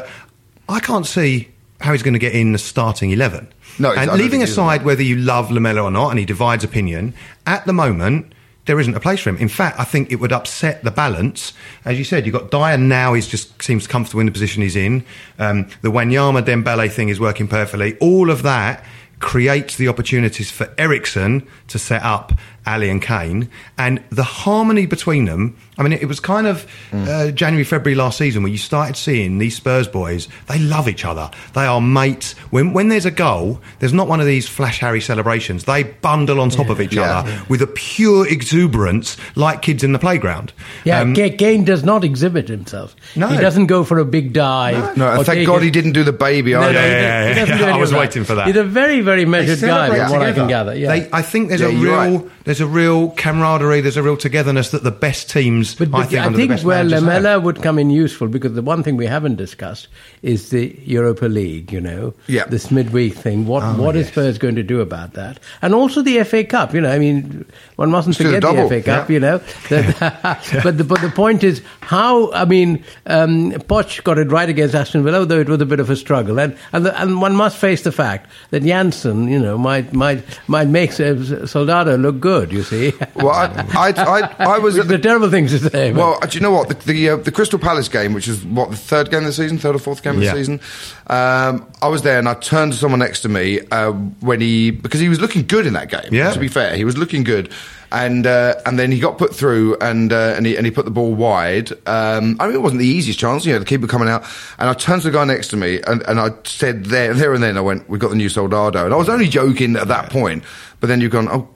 [0.70, 3.48] I can't see how he's going to get in the starting eleven.
[3.80, 4.52] No, and leaving think he is.
[4.52, 7.14] aside whether you love Lamela or not, and he divides opinion
[7.46, 8.34] at the moment.
[8.66, 9.38] There isn't a place for him.
[9.38, 11.54] In fact, I think it would upset the balance.
[11.86, 14.76] As you said, you've got Dier now, he just seems comfortable in the position he's
[14.76, 15.06] in.
[15.40, 17.98] Um, the Wanyama Dembele thing is working perfectly.
[18.00, 18.84] All of that
[19.20, 22.34] creates the opportunities for Eriksen to set up
[22.66, 23.50] Alli and Kane.
[23.78, 28.18] And the harmony between them, I mean, it, was kind of uh, January, February last
[28.18, 31.30] season where you started seeing these Spurs boys, they love each other.
[31.54, 32.34] They are mates.
[32.50, 35.66] When, when there's a goal, there's not one of these flash Harry celebrations.
[35.66, 37.20] They bundle on top of each Yeah.
[37.20, 40.52] other with a pure exuberance like kids in the playground.
[40.84, 42.96] Yeah, Um, Ga- Kane does not exhibit himself.
[43.16, 43.28] No.
[43.28, 44.98] He doesn't go for a big dive.
[44.98, 46.74] no, and or thank God it- he didn't do the baby No, either.
[46.74, 47.76] no, he Yeah, doesn't- yeah, he yeah.
[47.76, 48.48] I was waiting for that.
[48.48, 50.76] He's a very, very measured guy, celebrate from what I can gather.
[50.76, 50.88] Yeah.
[50.88, 52.32] They, I think there's Yeah, a real, right.
[52.46, 53.82] there's a real camaraderie.
[53.82, 56.62] There's a real togetherness that the best teams, But, but I think, I the think
[56.62, 56.84] where.
[56.84, 59.88] Lamela would come in useful because the one thing we haven't discussed
[60.22, 61.72] is the Europa League.
[61.72, 62.46] You know, Yeah.
[62.46, 63.46] this midweek thing.
[63.48, 64.12] What Oh, what is yes.
[64.14, 65.40] Spurs going to do about that?
[65.62, 66.74] And also the FA Cup.
[66.74, 69.10] You know, I mean, one mustn't the forget the, FA Cup.
[69.10, 69.14] yeah.
[69.14, 69.42] You know,
[70.64, 72.32] but the but the point is how.
[72.32, 75.80] I mean, um, Poch got it right against Aston Villa, though it was a bit
[75.80, 76.40] of a struggle.
[76.40, 80.24] And and, the, and one must face the fact that Janssen, you know, might might
[80.48, 82.52] might make Soldado look good.
[82.52, 82.94] You see.
[83.16, 85.92] Well, I, I, I, I was is a the terrible thing to say.
[85.92, 88.44] but- Well, do you know what the the, uh, the Crystal Palace game, which is
[88.44, 90.30] what the third game of the season, third or fourth game Yeah.
[90.30, 90.60] of the season.
[91.08, 93.92] Um, I was there and I turned to someone next to me uh,
[94.22, 96.10] when he because he was looking good in that game.
[96.12, 96.32] Yeah.
[96.32, 97.50] To be fair, he was looking good.
[97.90, 100.84] And uh, and then he got put through and uh, and he and he put
[100.84, 101.72] the ball wide.
[101.88, 104.26] Um, I mean, it wasn't the easiest chance, you know, the keeper coming out.
[104.60, 107.34] And I turned to the guy next to me and, and I said there there
[107.34, 109.88] and then I went, "We got the new Soldado." And I was only joking at
[109.88, 110.44] that point,
[110.82, 111.48] but then you've gone, "Oh,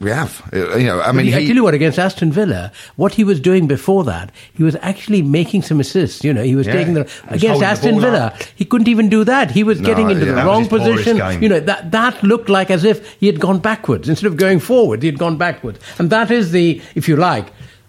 [0.00, 3.14] we have." Uh, You know, I mean, I tell you what, against Aston Villa, what
[3.14, 6.24] he was doing before that, he was actually making some assists.
[6.24, 6.72] You know, he was Yeah.
[6.74, 8.18] taking the against holding the Aston Villa.
[8.26, 8.36] up.
[8.54, 9.50] He couldn't even do that.
[9.50, 10.34] He was No, getting into yeah.
[10.34, 11.16] the wrong position.
[11.42, 14.60] You know, that that looked like as if he had gone backwards instead of going
[14.60, 15.02] forward.
[15.02, 17.46] He had gone backwards, and that is the, if you like.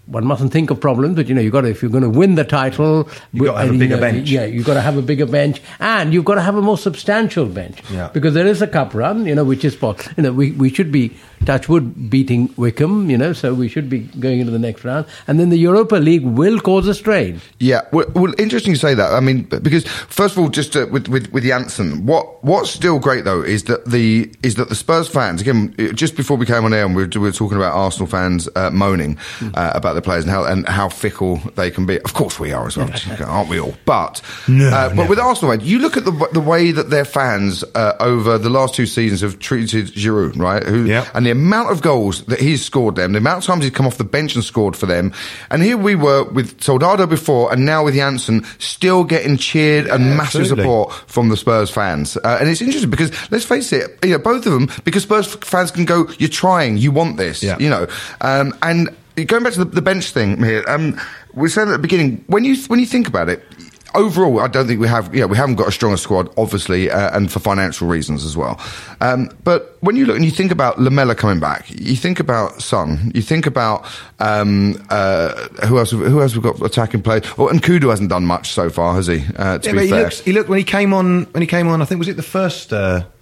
[0.08, 2.08] one mustn't think of problems, but you know, you got to, if you're going to
[2.18, 4.30] win the title, You've got to have a bigger uh, bench.
[4.30, 6.78] Yeah, you've got to have a bigger bench, and you've got to have a more
[6.78, 7.78] substantial bench.
[7.92, 8.10] Yeah.
[8.14, 10.70] Because there is a cup run, you know, which is, po- you know, we, we
[10.70, 11.10] should be
[11.44, 15.38] Touchwood beating Wycombe, you know, so we should be going into the next round, and
[15.38, 17.40] then the Europa League will cause a strain.
[17.60, 19.12] Yeah, well, well, interesting you say that.
[19.12, 22.98] I mean, because first of all, just uh, with with with Janssen, what what's still
[22.98, 26.46] great though is that the is that the Spurs fans again uh, just before we
[26.46, 29.18] came on air and we were, we were talking about Arsenal fans uh, moaning
[29.54, 32.00] uh, about the players and how and how fickle they can be.
[32.00, 32.90] Of course, we are as well,
[33.26, 33.74] aren't we all?
[33.84, 37.04] But No, uh, but with Arsenal, fans, you look at the the way that their
[37.04, 40.62] fans uh, over the last two seasons have treated Giroud, right?
[40.62, 41.06] Who Yeah.
[41.14, 43.86] and the amount of goals that he's scored them, the amount of times he's come
[43.86, 45.12] off the bench and scored for them.
[45.50, 50.16] And here we were with Soldado before, and now with Janssen, still getting cheered and
[50.16, 50.64] massive absolutely.
[50.64, 52.16] support from the Spurs fans.
[52.16, 55.34] Uh, and it's interesting because let's face it, you know, both of them, because Spurs
[55.36, 57.58] fans can go, "You're trying, you want this," Yeah.
[57.58, 57.86] you know.
[58.20, 58.90] Um, and
[59.26, 61.00] going back to the, the bench thing here, um,
[61.34, 63.42] we said at the beginning when you when you think about it.
[63.96, 65.14] Overall, I don't think we have.
[65.14, 68.60] Yeah, we haven't got a stronger squad, obviously, uh, and for financial reasons as well.
[69.00, 72.60] Um, but when you look and you think about Lamela coming back, you think about
[72.62, 73.84] Son, you think about
[74.18, 75.32] um, uh,
[75.66, 75.90] who else?
[75.90, 77.20] Who else we've got attacking play?
[77.38, 79.24] Oh, and N'Koudou hasn't done much so far, has he?
[79.36, 81.24] Uh, to Yeah, be but he fair, looks, he looked when he came on.
[81.32, 82.72] When he came on, I think was it the first.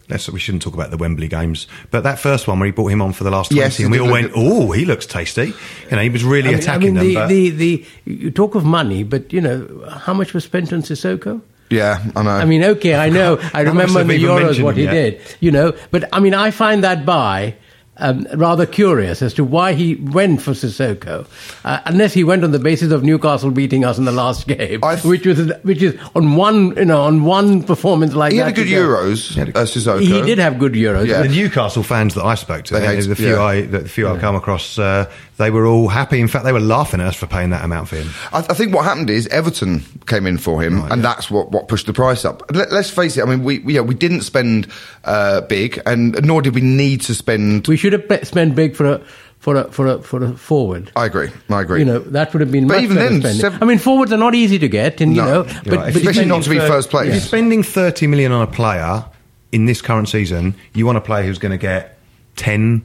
[0.08, 2.88] Let's, we shouldn't talk about the Wembley games, but that first one where he brought
[2.88, 5.46] him on for the last twenty, Yes, and we all went, "Oh, he looks tasty."
[5.90, 7.28] You know, he was really I mean, attacking I mean, them.
[7.28, 10.72] the, but the, the, you talk of money, but you know, how much was spent
[10.72, 11.40] on Sissoko?
[11.70, 12.30] yeah, I know.
[12.30, 13.38] I mean, okay, I know.
[13.52, 14.92] I remember the Euros what he yet?
[14.92, 15.72] did, you know.
[15.90, 17.56] But I mean, I find that buy
[17.98, 21.26] um, rather curious as to why he went for Sissoko,
[21.64, 24.80] uh, unless he went on the basis of Newcastle beating us in the last game,
[24.80, 28.44] th- which was which is on one you know on one performance like he that.
[28.46, 28.68] had a good.
[28.68, 30.00] Euros, uh, Sissoko.
[30.00, 31.06] He did have good Euros.
[31.06, 31.22] Yeah.
[31.22, 33.42] the Newcastle fans that I spoke to, They the, hate- the few yeah.
[33.42, 36.20] I, the few I've come across, uh, they were all happy.
[36.20, 38.08] In fact, they were laughing at us for paying that amount for him.
[38.32, 41.68] I, I think what happened is Everton came in for him, and that's what, what
[41.68, 42.42] pushed the price up.
[42.52, 43.22] Let, us face it.
[43.22, 44.68] I mean, we, we yeah we didn't spend
[45.04, 47.66] uh, big, and nor did we need to spend.
[47.66, 48.98] We should have spent big for a
[49.38, 50.90] for a for a for a forward.
[50.96, 51.30] I agree.
[51.50, 51.80] I agree.
[51.80, 52.66] You know that would have been.
[52.66, 53.40] But much even then, spending.
[53.40, 55.76] seven- I mean, forwards are not easy to get, and you No, know, you're but,
[55.76, 55.92] right.
[55.92, 57.08] but especially not to be first place.
[57.08, 59.04] If you're spending 30 million on a player
[59.52, 61.98] in this current season, you want a player who's going to get
[62.36, 62.82] 10,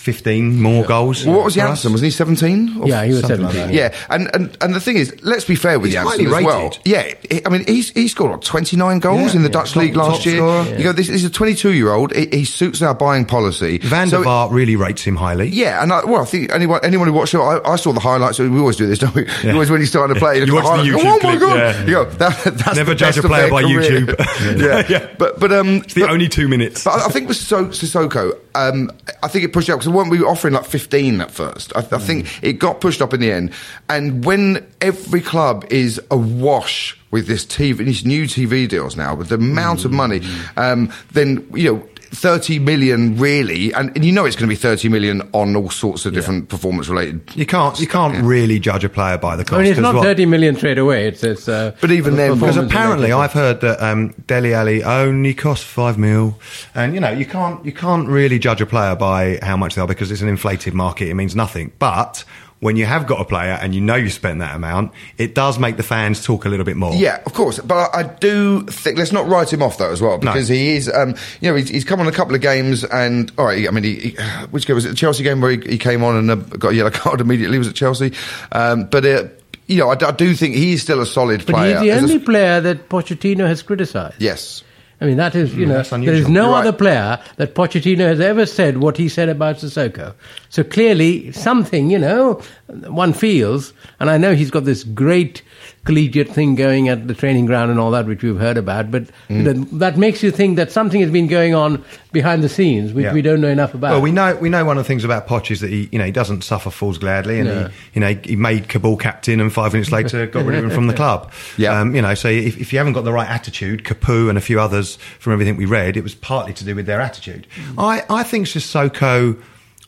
[0.00, 1.24] 15 more goals.
[1.26, 1.66] well, what was for us.
[1.68, 1.92] Janssen?
[1.92, 2.68] Wasn't he seventeen?
[2.86, 3.76] Yeah, he was Something like 17.
[3.76, 6.44] Yeah, and, and and the thing is, let's be fair with He's Janssen highly as
[6.44, 6.72] well.
[6.84, 9.52] Yeah, he- I mean, he's he scored what, 29 goals Yeah, in the yeah.
[9.52, 10.36] Dutch Top- league last year.
[10.38, 10.64] scorer.
[10.76, 12.14] You go, this is a 22 year old.
[12.14, 13.78] He, he suits our buying policy.
[13.78, 15.48] Van So- der Vaart really rates him highly.
[15.48, 18.00] Yeah, and I, well, I think anyone anyone who watched it, I, I saw the
[18.00, 18.38] highlights.
[18.38, 19.26] We always do this, don't we?
[19.42, 21.36] You always when he's starting to play, you, You watch the highlights, YouTube Oh my
[21.36, 21.56] clip, god!
[21.56, 21.80] yeah.
[21.84, 23.80] You go, that, that's Never the judge a player by career.
[23.82, 24.16] YouTube.
[24.60, 24.86] yeah.
[24.88, 25.14] Yeah.
[25.18, 26.84] but but um, It's the only two minutes.
[26.84, 28.90] But I I think with Sissoko, Sissoko um,
[29.22, 31.74] I think it pushed up because we were offering like 15 at first.
[31.76, 33.52] I, I think it got pushed up in the end.
[33.88, 39.28] And when every club is awash with this TV, these new TV deals now, with
[39.28, 40.22] the amount of money,
[40.56, 41.88] um, then you know.
[42.12, 45.70] 30 million really and, and you know it's going to be 30 million on all
[45.70, 49.44] sorts of different performance related you can't you can't really judge a player by the
[49.44, 49.54] cost.
[49.54, 51.06] I mean, it's 'cause not what- 30 million straight away.
[51.06, 53.22] It's, it's uh, But even then, Because apparently, related.
[53.22, 56.36] I've heard that um, Dele Alli only costs five mil,
[56.74, 59.80] and you know you can't you can't really judge a player by how much they
[59.80, 61.08] are because it's an inflated market.
[61.08, 61.72] It means nothing.
[61.78, 62.24] But
[62.60, 65.58] when you have got a player and you know you spent that amount, it does
[65.58, 66.94] make the fans talk a little bit more.
[66.94, 67.58] Yeah, of course.
[67.58, 70.32] But I, I do think let's not write him off though as well No.
[70.32, 70.88] because he is.
[70.92, 73.66] Um, you know, he's, he's come on a couple of games and all right.
[73.66, 74.16] I mean, he, he,
[74.50, 74.90] which game was it?
[74.90, 77.56] The Chelsea game where he, he came on and uh, got a yellow card immediately.
[77.58, 78.12] Was at Chelsea?
[78.52, 79.24] Um, but uh,
[79.66, 81.74] you know, I do think he's still a solid But player.
[81.78, 84.16] he's the As a- only player that Pochettino has criticised.
[84.20, 84.64] yes.
[85.00, 88.00] I mean, that is, you mm, know, that's there is no other player that Pochettino
[88.00, 90.14] has ever said what he said about Sissoko.
[90.50, 95.42] So clearly, something, you know, one feels, and I know he's got this great
[95.86, 99.04] collegiate thing going at the training ground and all that, which we've heard about, but
[99.30, 99.44] Mm.
[99.72, 103.04] you that makes you think that something has been going on behind the scenes, which
[103.04, 103.14] Yeah.
[103.14, 103.92] we don't know enough about.
[103.92, 105.98] Well, we know we know one of the things about Poch is that he you
[105.98, 107.62] know he doesn't suffer fools gladly, and No.
[107.64, 110.70] he you know he made Kaboul captain, and five minutes later got rid of him
[110.70, 111.32] from the club.
[111.56, 111.80] Yeah.
[111.80, 114.42] um, you know, so if, if you haven't got the right attitude, Capoue and a
[114.42, 117.46] few others from everything we read, it was partly to do with their attitude.
[117.78, 119.36] I I think Sissoko.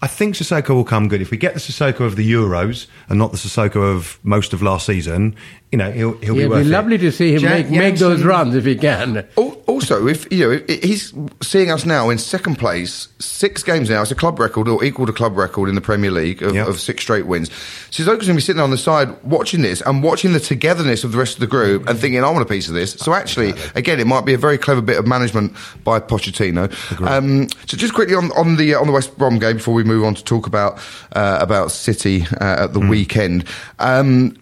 [0.05, 3.21] I think Sissoko will come good if we get the Sissoko of the Euros and
[3.21, 5.37] not the Sissoko of most of last season.
[5.73, 6.71] You know, he'll he'll be It'd worth be it.
[6.73, 9.27] lovely to see him Jan- make, make those runs if he can.
[9.37, 14.03] Also, if you know, if he's seeing us now in second place, six games now.
[14.03, 16.67] It's a club record or equal to club record in the Premier League of, Yeah.
[16.67, 17.49] of six straight wins.
[17.91, 21.13] Sissoko's going to be sitting on the side watching this and watching the togetherness of
[21.13, 23.55] the rest of the group and thinking, "I want a piece of this." So actually,
[23.75, 25.55] again, it might be a very clever bit of management
[25.85, 26.71] by Pochettino.
[27.01, 29.85] Um, so just quickly on, on the uh, on the West Brom game before we
[29.85, 30.79] move on to talk about
[31.17, 32.89] uh, about City uh, at the Hmm.
[32.89, 33.45] weekend.
[33.79, 34.37] Um,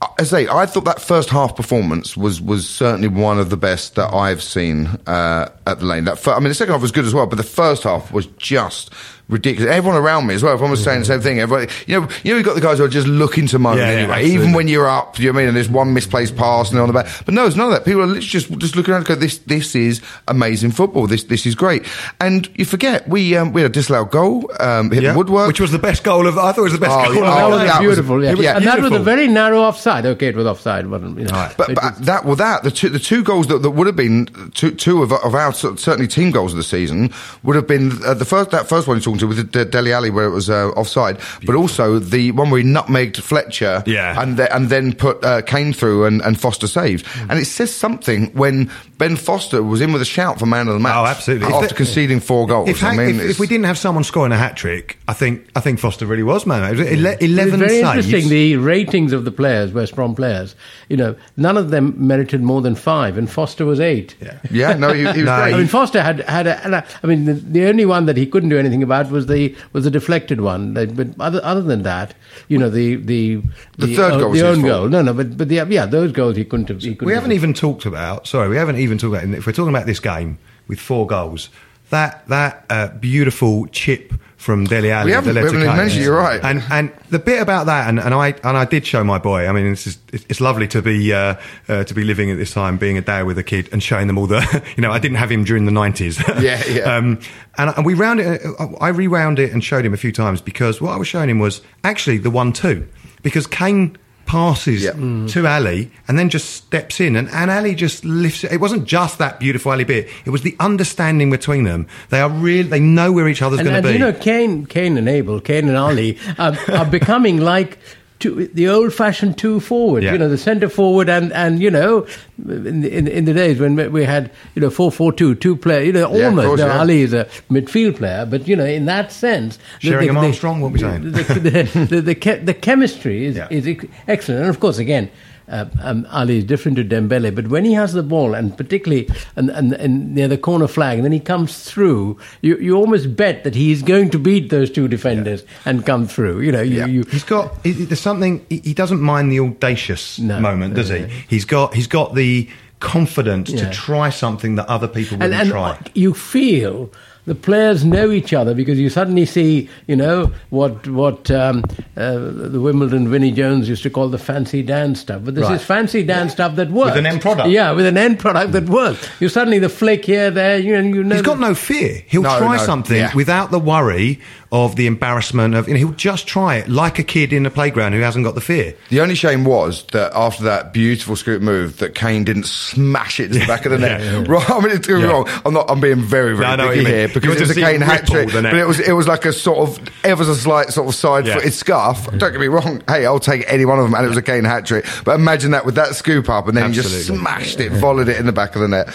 [0.00, 3.96] I say, I thought that first half performance was was certainly one of the best
[3.96, 6.04] that I've seen uh, at the lane.
[6.04, 8.26] That I mean, the second half was good as well, but the first half was
[8.26, 8.92] just
[9.28, 9.70] ridiculous.
[9.72, 10.52] Everyone around me as well.
[10.52, 11.38] Everyone was saying the same thing.
[11.40, 13.76] Everybody, you know, you know, you got the guys who are just looking to moan
[13.76, 14.34] Yeah, yeah, anyway, absolutely.
[14.34, 15.18] even when you're up.
[15.18, 15.48] You know what I mean?
[15.48, 17.06] And there's one misplaced pass and they're on the back.
[17.24, 17.84] But no, it's none of that.
[17.84, 21.06] People are literally just just looking around and go, "This this is amazing football.
[21.06, 21.84] This this is great."
[22.20, 25.48] And you forget we um, we had a disallowed goal, um, hit Yeah, the woodwork,
[25.48, 26.38] which was the best goal of.
[26.38, 27.20] I thought it was the best Oh, goal yeah.
[27.20, 27.66] of that Oh, was game.
[27.68, 28.30] that was- beautiful, yeah.
[28.30, 30.06] it was and that was a very narrow offside.
[30.06, 31.48] Okay, it was offside, wasn't you know?
[31.56, 33.86] But, it but was- that well, that the two the two goals that, that would
[33.86, 37.12] have been two two of, of our certainly team goals of the season
[37.42, 39.92] would have been uh, the first that first one you're talking to with the Dele
[39.92, 44.20] Alli where it was uh, offside, but also the one where he nutmegged Fletcher, Yeah.
[44.20, 47.30] and the, and then put uh, Kane through and, and Foster saved, Mm.
[47.30, 50.74] and it says something when Ben Foster was in with a shout for man of
[50.74, 50.94] the match.
[50.96, 51.46] Oh, absolutely.
[51.46, 54.02] If After the- conceding four goals, If, I mean, if, if we didn't have someone
[54.04, 56.68] scoring a hat trick, I think I think Foster really was man.
[56.70, 57.96] Of the ele- It was very saves.
[58.06, 58.28] interesting.
[58.28, 60.56] The ratings of the players, West Brom players,
[60.88, 64.16] you know, none of them merited more than five, and Foster was eight.
[64.20, 64.38] Yeah.
[64.50, 65.54] yeah, no, he, he was No, great.
[65.54, 68.26] I mean, Foster had had a, a- I mean, the, the only one that he
[68.26, 70.74] couldn't do anything about was the was the deflected one.
[70.74, 72.14] But but other other than that,
[72.48, 73.40] you know, the the
[73.78, 74.72] The third own- goal was the his own fault.
[74.80, 74.88] goal.
[74.88, 76.82] No, no, but but the, yeah, those goals he couldn't have.
[76.82, 78.26] He couldn't we have haven't even talked about.
[78.26, 79.36] Sorry, we haven't even talked about.
[79.36, 81.50] If we're talking about this game with four goals,
[81.90, 85.06] that that uh, beautiful chip from Dele Alli.
[85.06, 86.40] We haven't- we haven't even mentioned you're right.
[86.42, 89.48] And and the bit about that, and, and I and I did show my boy.
[89.48, 91.34] I mean, it's just, it's lovely to be uh,
[91.68, 94.06] uh, to be living at this time, being a dad with a kid, and showing
[94.06, 94.38] them all the.
[94.76, 96.20] You know, I didn't have him during the nineties.
[96.40, 96.82] Yeah, yeah.
[96.96, 97.18] um,
[97.56, 98.40] and, and we round it.
[98.60, 101.28] uh, I rewound it and showed him a few times because what I was showing
[101.28, 102.86] him was actually the one-two
[103.22, 103.96] because Kane
[104.28, 104.92] passes Yeah.
[104.92, 105.28] Mm.
[105.32, 108.52] to Alli and then just steps in and, and Alli just lifts it.
[108.52, 110.08] It wasn't just that beautiful Alli bit.
[110.26, 111.86] It was the understanding between them.
[112.10, 113.94] They are really, they know where each other's going to be.
[113.94, 117.78] you know, Kane, Kane and Abel, Kane and Alli are, are becoming like
[118.18, 120.02] two, the old-fashioned two forward.
[120.02, 120.12] Yeah.
[120.12, 122.06] You know, the centre forward and and you know,
[122.38, 125.56] in the, in, in the days when we had you know four four two two
[125.56, 125.82] player.
[125.82, 126.46] You know, Yeah, almost.
[126.46, 126.80] course, now.
[126.80, 130.60] Alli is a midfield player, but you know, in that sense, Sheringham the- the- Armstrong,
[130.60, 131.02] what we saying?
[131.12, 135.10] The, the, the, the, che- the chemistry is, is excellent, and of course, again.
[135.48, 139.08] Uh, um, Alli is different to Dembele, but when he has the ball, and particularly
[139.34, 143.16] and, and, and near the corner flag, and then he comes through, you, you almost
[143.16, 146.40] bet that he is going to beat those two defenders and come through.
[146.40, 146.86] You know, you, Yeah.
[146.86, 147.54] you He's got.
[147.64, 148.44] he- There's something.
[148.50, 150.38] He doesn't mind the audacious No.
[150.40, 151.06] moment, does he?
[151.28, 151.74] He's got.
[151.74, 152.48] He's got the
[152.80, 155.78] confidence to try something that other people wouldn't and try.
[155.94, 156.90] you feel
[157.28, 161.62] the players know each other because you suddenly see, you know, what what um,
[161.96, 162.18] uh,
[162.54, 165.22] the Wimbledon Vinnie Jones used to call the fancy dance stuff.
[165.24, 165.54] But this Right.
[165.60, 167.48] is fancy dance stuff that works With an end product.
[167.50, 169.08] Yeah, with an end product that works.
[169.20, 171.14] You suddenly the flick here, there, you know, you know.
[171.16, 172.02] He's got that- no fear.
[172.08, 173.14] He'll No, try no, something yeah.
[173.14, 174.18] without the worry
[174.50, 175.68] of the embarrassment of.
[175.68, 178.34] You know, he'll just try it like a kid in a playground who hasn't got
[178.34, 178.74] the fear.
[178.88, 183.28] The only shame was that after that beautiful scoop move, that Kane didn't smash it
[183.28, 184.26] to the back of the net.
[184.26, 185.10] Right, I mean, it's going Yeah.
[185.10, 185.28] wrong.
[185.44, 185.70] I'm not.
[185.70, 187.80] I'm being very, very No, I know what picky here because it was a Kane
[187.80, 190.88] hat trick, but it was it was like a sort of ever so slight sort
[190.88, 191.34] of side Yeah.
[191.34, 192.06] footed scuff.
[192.16, 192.82] Don't get me wrong.
[192.88, 194.86] Hey, I'll take any one of them, and it was a Kane hat trick.
[195.04, 198.16] But imagine that with that scoop up, and then he just smashed it, volleyed it
[198.18, 198.88] in the back of the net.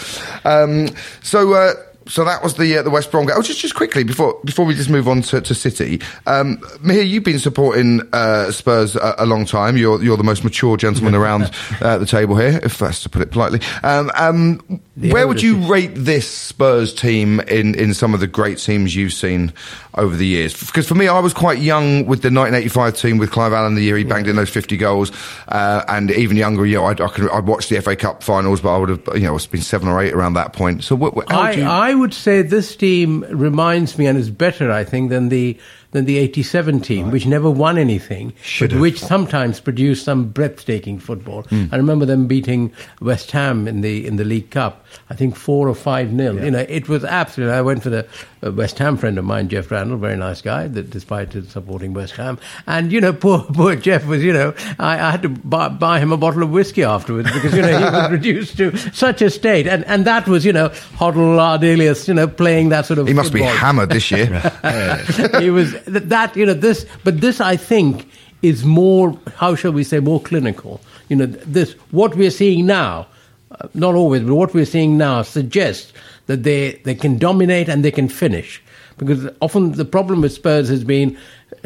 [0.44, 0.88] Um,
[1.22, 1.52] so.
[1.54, 1.74] Uh,
[2.06, 3.34] so that was the uh, the West Brom game.
[3.36, 6.00] Oh, just just quickly before before we just move on to, to City.
[6.26, 9.76] Um, Mihir, you've been supporting uh, Spurs a, a long time.
[9.76, 13.22] You're you're the most mature gentleman around uh, the table here, if that's to put
[13.22, 13.60] it politely.
[13.82, 18.58] Um, um, where would you rate this Spurs team in, in some of the great
[18.58, 19.52] teams you've seen
[19.94, 20.54] over the years?
[20.54, 23.82] Because for me, I was quite young with the 1985 team with Clive Allen the
[23.82, 25.10] year he banged in those 50 goals,
[25.48, 26.64] uh, and even younger.
[26.64, 29.02] You know, I'd, I could, I'd watched the FA Cup finals, but I would have
[29.14, 30.84] you know it's been seven or eight around that point.
[30.84, 31.64] So what, how would I, you?
[31.64, 35.58] I would say this team reminds me and is better, I think, than the
[35.94, 38.80] than the '87 team, which never won anything, Should but have.
[38.82, 41.42] which sometimes produced some breathtaking football.
[41.44, 41.66] Hmm.
[41.72, 44.84] I remember them beating West Ham in the in the League Cup.
[45.08, 46.42] I think four or five nil.
[46.44, 47.54] You know, it was absolutely.
[47.54, 48.06] I went with a,
[48.42, 51.94] a West Ham friend of mine, Jeff Randall, very nice guy, that despite his supporting
[51.94, 52.38] West Ham.
[52.66, 54.22] And you know, poor poor Jeff was.
[54.24, 57.54] You know, I, I had to buy, buy him a bottle of whiskey afterwards because
[57.54, 59.68] you know he was reduced to such a state.
[59.68, 63.06] And and that was you know Hoddle Ardiles, you know, playing that sort of.
[63.06, 64.26] he must be hammered this year.
[65.38, 68.06] he was that you know this but this i think
[68.44, 70.80] is more how shall we say more clinical.
[71.08, 73.06] You know this what we're seeing now
[73.50, 75.92] uh, not always but what we're seeing now suggests
[76.26, 78.62] that they they can dominate and they can finish.
[78.98, 81.18] Because often the problem with Spurs has been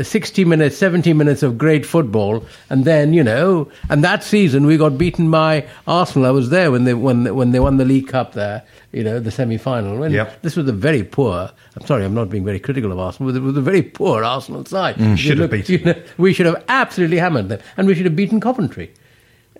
[0.02, 4.76] 60 minutes, 70 minutes of great football, and then you know, and that season we
[4.76, 6.26] got beaten by Arsenal.
[6.26, 8.62] I was there when they when when they won the League Cup there,
[8.92, 10.08] you know, the semi final.
[10.10, 10.42] Yep.
[10.42, 11.50] this was a very poor.
[11.76, 14.24] I'm sorry, I'm not being very critical of Arsenal, but it was a very poor
[14.24, 14.96] Arsenal side.
[14.96, 17.94] Mm, you should have beaten you know, we should have absolutely hammered them, and we
[17.94, 18.92] should have beaten Coventry.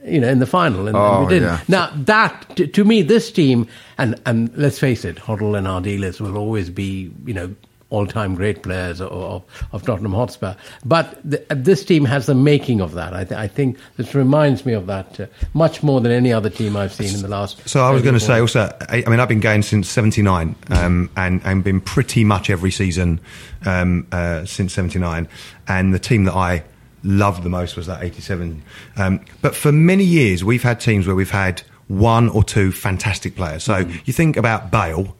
[0.06, 1.48] You know, in the final, and, and Oh, we didn't.
[1.48, 1.60] yeah.
[1.66, 3.66] Now that, to, to me, this team,
[3.98, 7.52] and and let's face it, Hoddle and Ardiles will always be, you know,
[7.90, 10.54] all-time great players of, of, Tottenham Hotspur.
[10.84, 13.14] But the, this team has the making of that.
[13.14, 16.50] I, th- I think this reminds me of that uh, much more than any other
[16.50, 17.66] team I've seen in the last.
[17.68, 20.54] So I was going to say also, I, I mean, I've been going since '79,
[20.70, 23.20] um, and and been pretty much every season
[23.64, 25.26] um, uh, since '79.
[25.66, 26.64] And the team that I
[27.02, 28.62] loved the most was that '87.
[28.96, 33.34] Um, but for many years, we've had teams where we've had one or two fantastic
[33.34, 33.64] players.
[33.64, 35.16] So you think about Bale.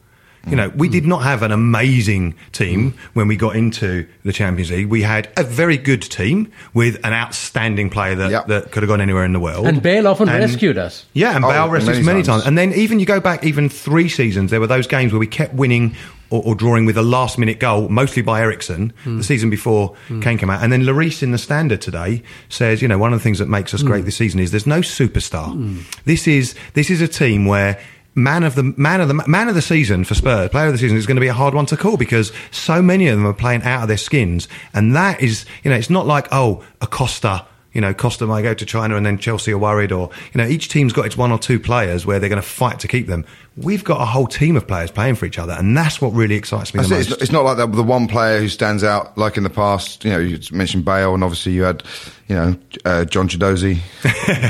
[0.47, 0.93] You know, we hmm.
[0.93, 2.97] did not have an amazing team hmm.
[3.13, 4.87] when we got into the Champions League.
[4.87, 8.47] We had a very good team with an outstanding player that, Yep.
[8.47, 9.67] that could have gone anywhere in the world.
[9.67, 11.05] And Bale often And- rescued us.
[11.13, 12.43] yeah, and Oh, Bale rescued many many, times.
[12.43, 12.47] times.
[12.47, 15.27] And then even you go back even three seasons, there were those games where we
[15.27, 15.95] kept winning
[16.29, 19.17] or, or drawing with a last minute goal, mostly by Eriksen, hmm.
[19.17, 20.63] the season before Kane came out.
[20.63, 23.49] And then Lloris in the standard today says, you know, one of the things that
[23.49, 25.83] makes us great this season is there's no superstar.
[26.05, 27.79] This is this is a team where
[28.15, 30.77] man of the man of the man of the season for Spurs, player of the
[30.77, 33.25] season is going to be a hard one to call because so many of them
[33.25, 36.63] are playing out of their skins, and that is, you know, it's not like oh,
[36.81, 37.45] Acosta.
[37.73, 40.47] You know, Costa might go to China and then Chelsea are worried, or, you know,
[40.47, 43.05] each team's got its one or two players where they're going to fight to keep
[43.07, 43.25] them.
[43.57, 46.35] We've got a whole team of players playing for each other, and that's what really
[46.35, 46.97] excites me That's the it.
[46.99, 47.11] most.
[47.11, 50.03] It's, it's not like the, the one player who stands out like in the past.
[50.05, 51.83] You know, you mentioned Bale, and obviously you had,
[52.27, 52.55] you know,
[52.85, 53.79] uh, John Chiedozie,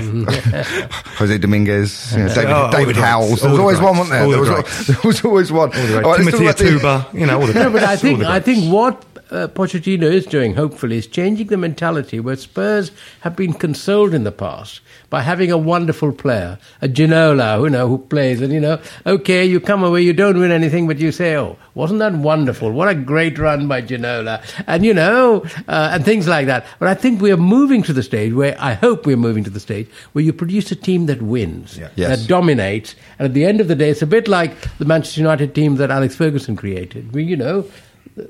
[1.17, 2.99] Jose Dominguez, you know, David, Oh, all the David greats.
[3.07, 3.41] Howells.
[3.41, 4.29] There All was the always one, wasn't there?
[4.29, 5.69] There was, there was always one.
[5.73, 6.05] All the greats.
[6.05, 8.71] All right, Timothy talk Atuba, you know, all the No, but I think I think
[8.71, 14.13] what uh, Pochettino is doing, hopefully, is changing the mentality where Spurs have been consoled
[14.13, 18.53] in the past by having a wonderful player, a Ginola, you know, who plays, and
[18.53, 21.99] you know, okay, you come away, you don't win anything, but you say, oh, wasn't
[21.99, 22.71] that wonderful?
[22.71, 26.65] What a great run by Ginola, and you know, uh, and things like that.
[26.79, 29.49] But I think we are moving to the stage where I hope we're moving to
[29.49, 31.89] the stage where you produce a team that wins, Yeah.
[31.95, 32.19] Yes.
[32.21, 35.21] that dominates, and at the end of the day, it's a bit like the Manchester
[35.21, 37.13] United team that Alex Ferguson created.
[37.13, 37.65] We, you know,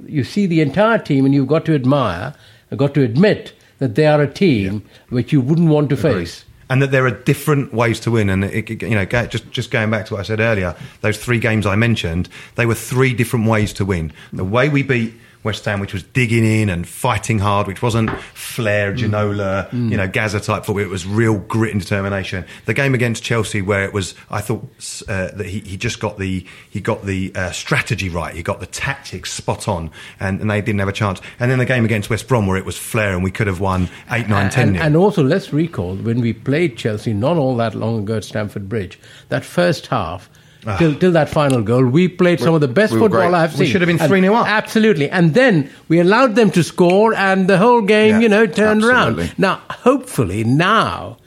[0.06, 2.34] you see the entire team, and you've got to admire,
[2.76, 6.46] got to admit that they are a team which you wouldn't want to face.
[6.72, 8.30] and that there are different ways to win.
[8.30, 11.18] And it, it- you know, just just going back to what I said earlier, those
[11.18, 14.12] three games I mentioned, they were three different ways to win.
[14.34, 15.14] The way we beat
[15.44, 20.08] West Ham, which was digging in and fighting hard, which wasn't flair, Ginola, you know,
[20.08, 20.84] Gazza type football.
[20.84, 22.46] It was real grit and determination.
[22.66, 24.64] The game against Chelsea, where it was, I thought
[25.08, 28.36] uh, that he, he just got the he got the uh, strategy right.
[28.36, 31.22] He got the tactics spot on, and, and they didn't have a chance.
[31.40, 33.62] And then the game against West Brom, where it was flair, and we could have
[33.62, 34.70] won eight, nine, ten.
[34.70, 38.26] and, and also, let's recall when we played Chelsea not all that long ago at
[38.26, 40.30] Stamford Bridge, that first half.
[40.70, 40.78] Ah.
[40.78, 43.34] Till, till that final goal, we played some of the best we football great.
[43.34, 43.60] I've seen.
[43.60, 43.72] We seen.
[43.72, 44.48] should have been 3-0 up.
[44.48, 45.10] Absolutely.
[45.10, 48.84] And then we allowed them to score, and the whole game, Yeah, you know, turned
[48.84, 49.24] absolutely.
[49.26, 49.40] around.
[49.40, 51.18] Now, hopefully, now,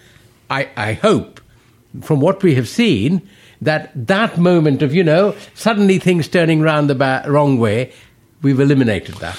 [0.48, 1.40] I, I hope,
[2.02, 3.22] from what we have seen,
[3.60, 7.92] that that moment of, you know, suddenly things turning round the ba- wrong way,
[8.42, 9.38] we've eliminated that.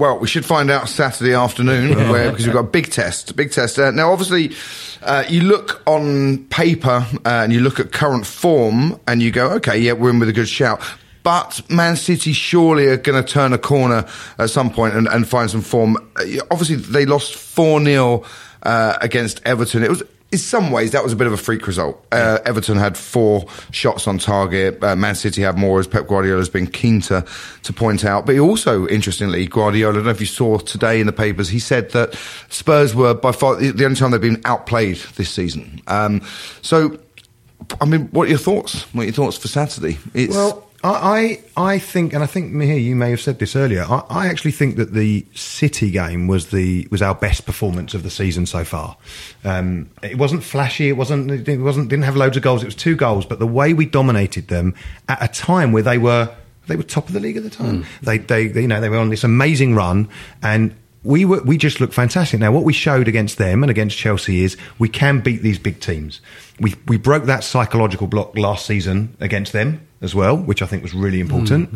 [0.00, 3.36] Well, we should find out Saturday afternoon where, because we've got a big test.
[3.36, 3.78] Big test.
[3.78, 4.56] Uh, now, obviously,
[5.02, 9.50] uh, you look on paper uh, and you look at current form and you go,
[9.56, 10.80] okay, yeah, we're in with a good shout.
[11.22, 14.06] But Man City surely are going to turn a corner
[14.38, 15.98] at some point and, and find some form.
[16.16, 18.24] Uh, obviously, they lost 4 0
[18.62, 19.82] uh, against Everton.
[19.82, 20.02] It was.
[20.32, 22.06] In some ways, that was a bit of a freak result.
[22.12, 24.82] Uh, Everton had four shots on target.
[24.82, 27.24] Uh, Man City had more, as Pep Guardiola has been keen to,
[27.64, 28.26] to point out.
[28.26, 31.48] But he also, interestingly, Guardiola, I don't know if you saw today in the papers,
[31.48, 32.14] he said that
[32.48, 35.82] Spurs were by far the the only time they've been outplayed this season.
[35.88, 36.22] Um,
[36.62, 36.96] so,
[37.80, 38.82] I mean, what are your thoughts?
[38.94, 39.98] What are your thoughts for Saturday?
[40.14, 43.54] It's, Well, I, I I think, and I think Mihir, you may have said this
[43.54, 43.84] earlier.
[43.84, 48.02] I, I actually think that the City game was the was our best performance of
[48.02, 48.96] the season so far.
[49.44, 50.88] Um, it wasn't flashy.
[50.88, 51.30] It wasn't.
[51.48, 51.88] It wasn't.
[51.88, 52.62] Didn't have loads of goals.
[52.62, 54.74] It was two goals, but the way we dominated them
[55.08, 56.34] at a time where they were
[56.66, 57.84] they were top of the league at the time.
[58.02, 60.08] They, they they you know they were on this amazing run
[60.42, 60.74] and.
[61.02, 62.40] We were, we just looked fantastic.
[62.40, 65.80] Now, what we showed against them and against Chelsea is we can beat these big
[65.80, 66.20] teams.
[66.60, 70.82] We we broke that psychological block last season against them as well, which I think
[70.82, 71.68] was really important.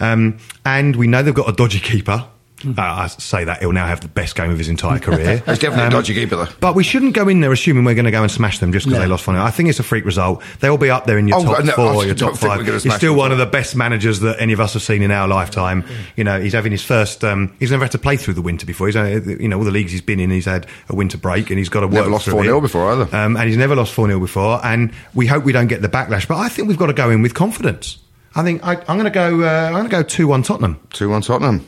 [0.00, 2.26] Um, and we know they've got a dodgy keeper.
[2.66, 5.38] Uh, I say that he'll now have the best game of his entire career.
[5.46, 6.48] He's definitely a dodgy keeper, though.
[6.58, 8.86] But we shouldn't go in there assuming we're going to go and smash them just
[8.86, 9.02] because No.
[9.04, 10.42] they lost 4 I think it's a freak result.
[10.58, 12.66] They'll be up there in your Oh, top no, I four, your top five.
[12.66, 13.18] gonna He's still them.
[13.18, 15.84] one of the best managers that any of us have seen in our lifetime.
[16.16, 17.22] You know, he's having his first.
[17.22, 18.88] Um, he's never had to play through the winter before.
[18.88, 20.30] He's uh, you know all the leagues he's been in.
[20.30, 21.94] He's had a winter break and he's got to work.
[21.94, 23.16] Never lost 4-0 before either.
[23.16, 24.60] Um, and he's never lost four 0 before.
[24.66, 26.26] And we hope we don't get the backlash.
[26.26, 27.98] But I think we've got to go in with confidence.
[28.34, 29.42] I think I, I'm going to go.
[29.42, 30.80] Uh, I'm going to go two one Tottenham.
[30.90, 31.64] 2 1 Tottenham.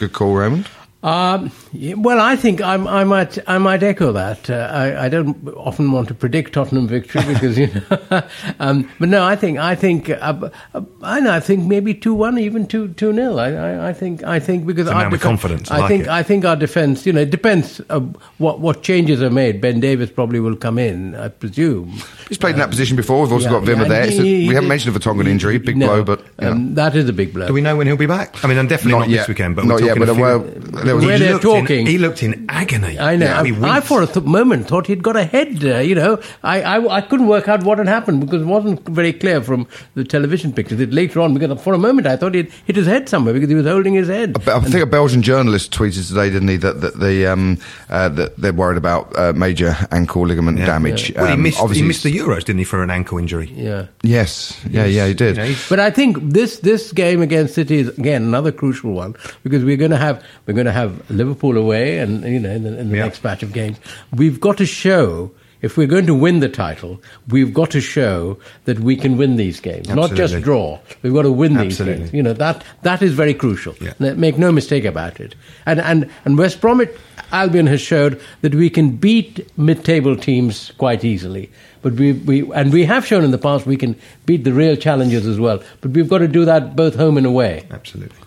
[0.00, 0.66] Good call, Raymond.
[1.02, 1.50] Um,
[1.96, 4.50] well, I think I'm, I might I might echo that.
[4.50, 8.22] Uh, I, I don't often want to predict Tottenham victory because you know,
[8.60, 12.12] um, but no, I think I think uh, uh, I know I think maybe two
[12.12, 13.40] one, even two two nil.
[13.40, 15.70] I, I, I think I think because a our man confidence.
[15.70, 16.08] I I like think it.
[16.10, 17.06] I think our defense.
[17.06, 18.00] You know, it depends uh,
[18.36, 19.62] what what changes are made.
[19.62, 21.98] Ben Davies probably will come in, I presume.
[22.28, 23.22] He's played in that position before.
[23.22, 24.02] We've also Yeah, got Wimmer yeah, there.
[24.02, 25.56] and It's a- he- he we haven't did- mentioned the Vertonghen injury.
[25.56, 27.46] Big No, blow, but um, that is a big blow.
[27.46, 28.44] Do we know when he'll be back?
[28.44, 29.20] I mean, I'm definitely not, yet.
[29.20, 29.96] this weekend, but not we're yet.
[29.96, 32.46] talking But a few- well, there was Where they're looked in- talking- he looked in
[32.48, 32.98] agony.
[32.98, 33.26] I know.
[33.26, 35.64] Yeah, he I, I for a th- moment thought he'd got a head.
[35.64, 38.84] Uh, you know, I, I I couldn't work out what had happened because it wasn't
[39.00, 40.80] very clear from the television pictures.
[40.80, 43.48] It later on, because for a moment I thought he'd hit his head somewhere because
[43.48, 44.36] he was holding his head.
[44.48, 48.36] I think a Belgian journalist tweeted today, didn't he, that, that the um, uh, that
[48.38, 50.66] they're worried about uh, major ankle ligament Yeah.
[50.66, 51.12] damage.
[51.14, 53.48] Well, he Um, missed, he missed the Euros, didn't he, for an ankle injury?
[53.54, 53.86] Yeah.
[54.02, 55.36] Yes, yeah, yeah, he did.
[55.68, 59.14] But I think this this game against City is again another crucial one
[59.44, 60.16] because we're going to have
[60.46, 63.04] we're going to have Liverpool away and you know in the, in the Yeah.
[63.04, 63.78] next batch of games
[64.14, 65.30] we've got to show
[65.62, 69.36] if we're going to win the title we've got to show that we can win
[69.36, 71.98] these games not just draw we've got to win these Absolutely.
[72.04, 73.92] games you know that that is very crucial Yeah.
[74.14, 75.34] Make no mistake about it
[75.66, 76.90] and and and West Bromwich
[77.32, 81.48] Albion has showed that we can beat mid-table teams quite easily.
[81.80, 83.94] But we, we and we have shown in the past we can
[84.26, 85.62] beat the real challengers as well.
[85.80, 87.66] But we've got to do that both home and away.
[87.70, 88.18] Absolutely.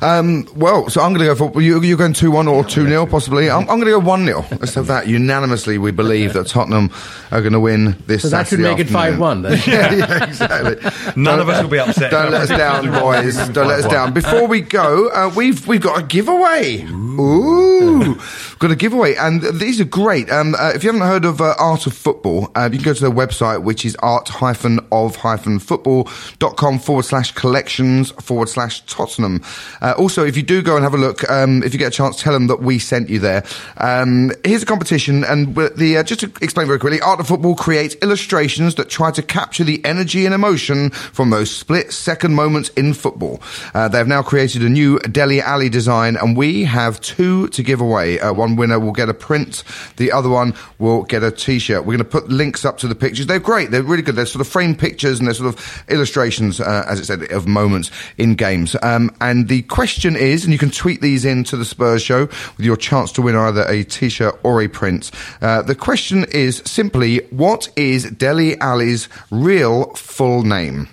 [0.00, 1.82] Um, well, so I'm going to go for you.
[1.82, 3.50] You're going two one or two 0 possibly.
[3.50, 5.08] I'm, I'm going to go one 0 Let's have that.
[5.08, 6.90] Unanimously, we believe that Tottenham
[7.30, 8.22] are going to win this.
[8.22, 9.52] So that should make it 5-1 then.
[9.66, 10.90] yeah, yeah, exactly.
[11.16, 12.10] None Don't- of us will be upset.
[12.10, 13.36] Don't let us down, boys.
[13.48, 14.12] Don't let us down.
[14.12, 16.82] Before we go, uh, we've we've got a giveaway.
[16.84, 18.14] Ooh,
[18.60, 20.30] got a giveaway, and these are great.
[20.30, 22.94] Um, uh, if you haven't heard of uh, Art of Football, uh, you can go
[22.94, 25.16] to their website, which is art of
[25.62, 29.42] football.com forward slash collections forward slash Tottenham.
[29.88, 31.96] Uh, also, if you do go and have a look, um, if you get a
[31.96, 33.42] chance, tell them that we sent you there.
[33.78, 37.54] Um, here's a competition, and the uh, just to explain very quickly, Art of Football
[37.54, 42.68] creates illustrations that try to capture the energy and emotion from those split second moments
[42.70, 43.40] in football.
[43.72, 47.62] Uh, they have now created a new Dele Alli design, and we have two to
[47.62, 48.20] give away.
[48.20, 49.64] Uh, one winner will get a print,
[49.96, 51.86] the other one will get a T-shirt.
[51.86, 53.26] We're going to put links up to the pictures.
[53.26, 53.70] They're great.
[53.70, 54.16] They're really good.
[54.16, 57.46] They're sort of framed pictures and they're sort of illustrations, uh, as it said, of
[57.46, 58.76] moments in games.
[58.82, 62.22] Um, and the question is, and you can tweet these in to the Spurs show
[62.26, 65.12] with your chance to win either a T-shirt or a print.
[65.40, 70.88] Uh, the question is simply, what is Dele Alli's real full name?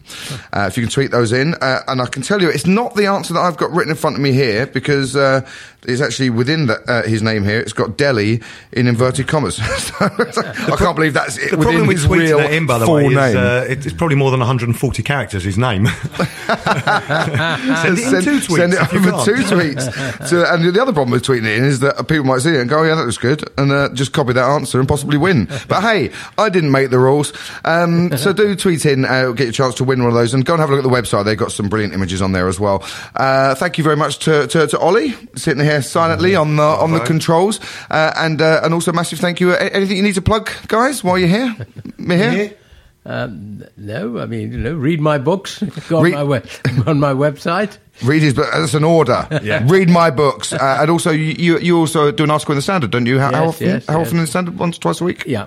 [0.54, 2.94] Uh, if you can tweet those in, uh, and I can tell you, it's not
[2.94, 5.42] the answer that I've got written in front of me here because uh,
[5.88, 7.60] it's actually within the, uh, his name here.
[7.60, 9.60] It's got Deli in inverted commas.
[9.96, 12.96] So, I can't believe that's it The problem with real that in, by the full
[12.96, 13.38] way, is name.
[13.38, 15.44] uh, it's probably more than 140 characters.
[15.44, 15.86] His name.
[15.86, 18.56] send it in send, two tweets.
[18.56, 20.54] send it if you over two tweets.
[20.54, 22.70] And the other problem with tweeting it in is that people might see it and
[22.70, 25.46] go, oh, yeah, that looks good, and uh, just copy that answer and possibly win.
[25.68, 27.34] But hey, I didn't make the rules.
[27.64, 30.46] Um, so do tweet in, uh, get your chance to win one of those, and
[30.46, 31.26] go and have a look at the website.
[31.26, 32.84] They've got some brilliant images on there as well.
[33.16, 36.92] Uh, thank you very much to, to, to Oli, sitting here silently on the, on
[36.92, 37.60] the controls.
[37.90, 39.54] Uh, and, uh, and also massive thank you.
[39.54, 41.56] Anything you need to plug, guys, while you're here?
[41.98, 42.32] Mihir?
[42.32, 42.50] Yeah.
[43.08, 46.38] Um, no, I mean, you know, read my books go on, Read- my, we-
[46.88, 47.78] on my website.
[48.04, 48.48] Read his book.
[48.52, 49.28] That's an order.
[49.44, 49.64] Yeah.
[49.68, 52.62] Read my books, uh, and also you, you you also do an article in the
[52.64, 53.20] Standard, don't you?
[53.20, 53.68] How, how Yes, often?
[53.68, 54.08] yes, how yes.
[54.08, 54.58] often in the Standard?
[54.60, 55.24] Once, twice a week.
[55.28, 55.46] Yeah.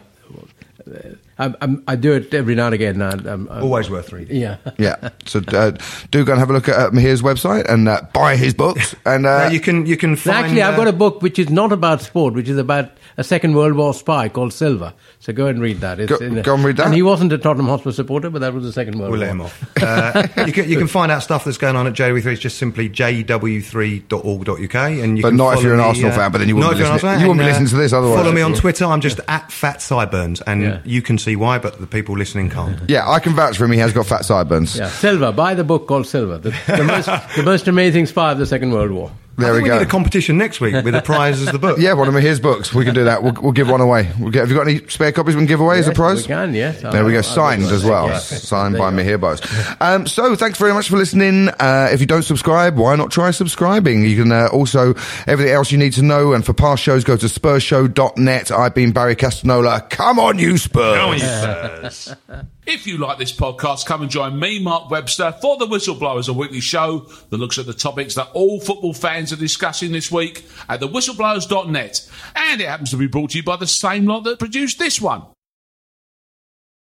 [1.40, 3.00] I, I'm, I do it every now and again.
[3.02, 4.36] I, I'm, I'm, Always worth reading.
[4.40, 4.56] Yeah.
[4.78, 5.10] Yeah.
[5.26, 5.72] So uh,
[6.10, 8.94] do go and have a look at uh, Mihir's website and uh, buy his books.
[9.04, 10.36] And uh, Now you can you can find.
[10.46, 13.24] Actually, I've uh, got a book which is not about sport, which is about a
[13.24, 14.94] Second World War spy called Silver.
[15.20, 16.00] So go and read that.
[16.00, 16.86] It's Go- in go and read that.
[16.86, 19.26] And he wasn't a Tottenham Hotspur supporter, but that was the Second World We'll War.
[19.26, 19.64] let him off.
[19.88, 22.24] Uh, you, can, you can find out stuff that's going on at JW3.
[22.26, 24.74] It's just simply jw3.org.uk.
[24.74, 26.54] And you But can not if you're an me, Arsenal uh, fan, but then you
[26.54, 28.18] not wouldn't if you're an listen- Arsenal you fan, wouldn't be listening to this otherwise.
[28.18, 28.84] Follow me on Twitter.
[28.84, 30.80] I'm just at Fat Sideburns, and Yeah.
[30.84, 32.78] you can see why, but the people listening can't.
[32.88, 33.72] yeah, I can vouch for him.
[33.72, 34.76] He has got fat sideburns.
[34.76, 35.32] Yeah, Silver.
[35.32, 38.72] Buy the book called Silver, the, the, most, the most amazing spy of the Second
[38.72, 39.10] World War.
[39.38, 39.78] There I think we we go.
[39.78, 41.78] need a competition next week with a prize as the book.
[41.88, 42.74] Yeah, one of his books.
[42.74, 43.22] We can do that.
[43.22, 44.10] We'll, we'll give one away.
[44.18, 46.22] We'll get, have you got any spare copies we can give away as a prize?
[46.22, 46.80] we can, yes.
[46.82, 47.18] There we go.
[47.18, 48.08] I'll- I'll Signed as well.
[48.08, 48.42] Yes.
[48.42, 49.80] Signed by you Mihir, both.
[49.80, 51.48] Um, so thanks very much for listening.
[51.60, 54.04] Uh, if you don't subscribe, why not try subscribing?
[54.04, 54.94] You can uh, also,
[55.26, 56.32] everything else you need to know.
[56.32, 58.50] And for past shows, go to spursshow.net.
[58.50, 59.88] I've been Barry Castagnola.
[59.90, 62.14] Come on, you Spurs.
[62.68, 66.34] If you like this podcast, come and join me, Mark Webster, for The Whistleblowers, a
[66.34, 70.44] weekly show that looks at the topics that all football fans are discussing this week
[70.68, 72.10] at thewhistleblowers.net.
[72.36, 75.00] And it happens to be brought to you by the same lot that produced this
[75.00, 75.22] one.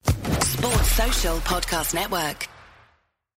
[0.05, 2.52] Sports Social Podcast Network.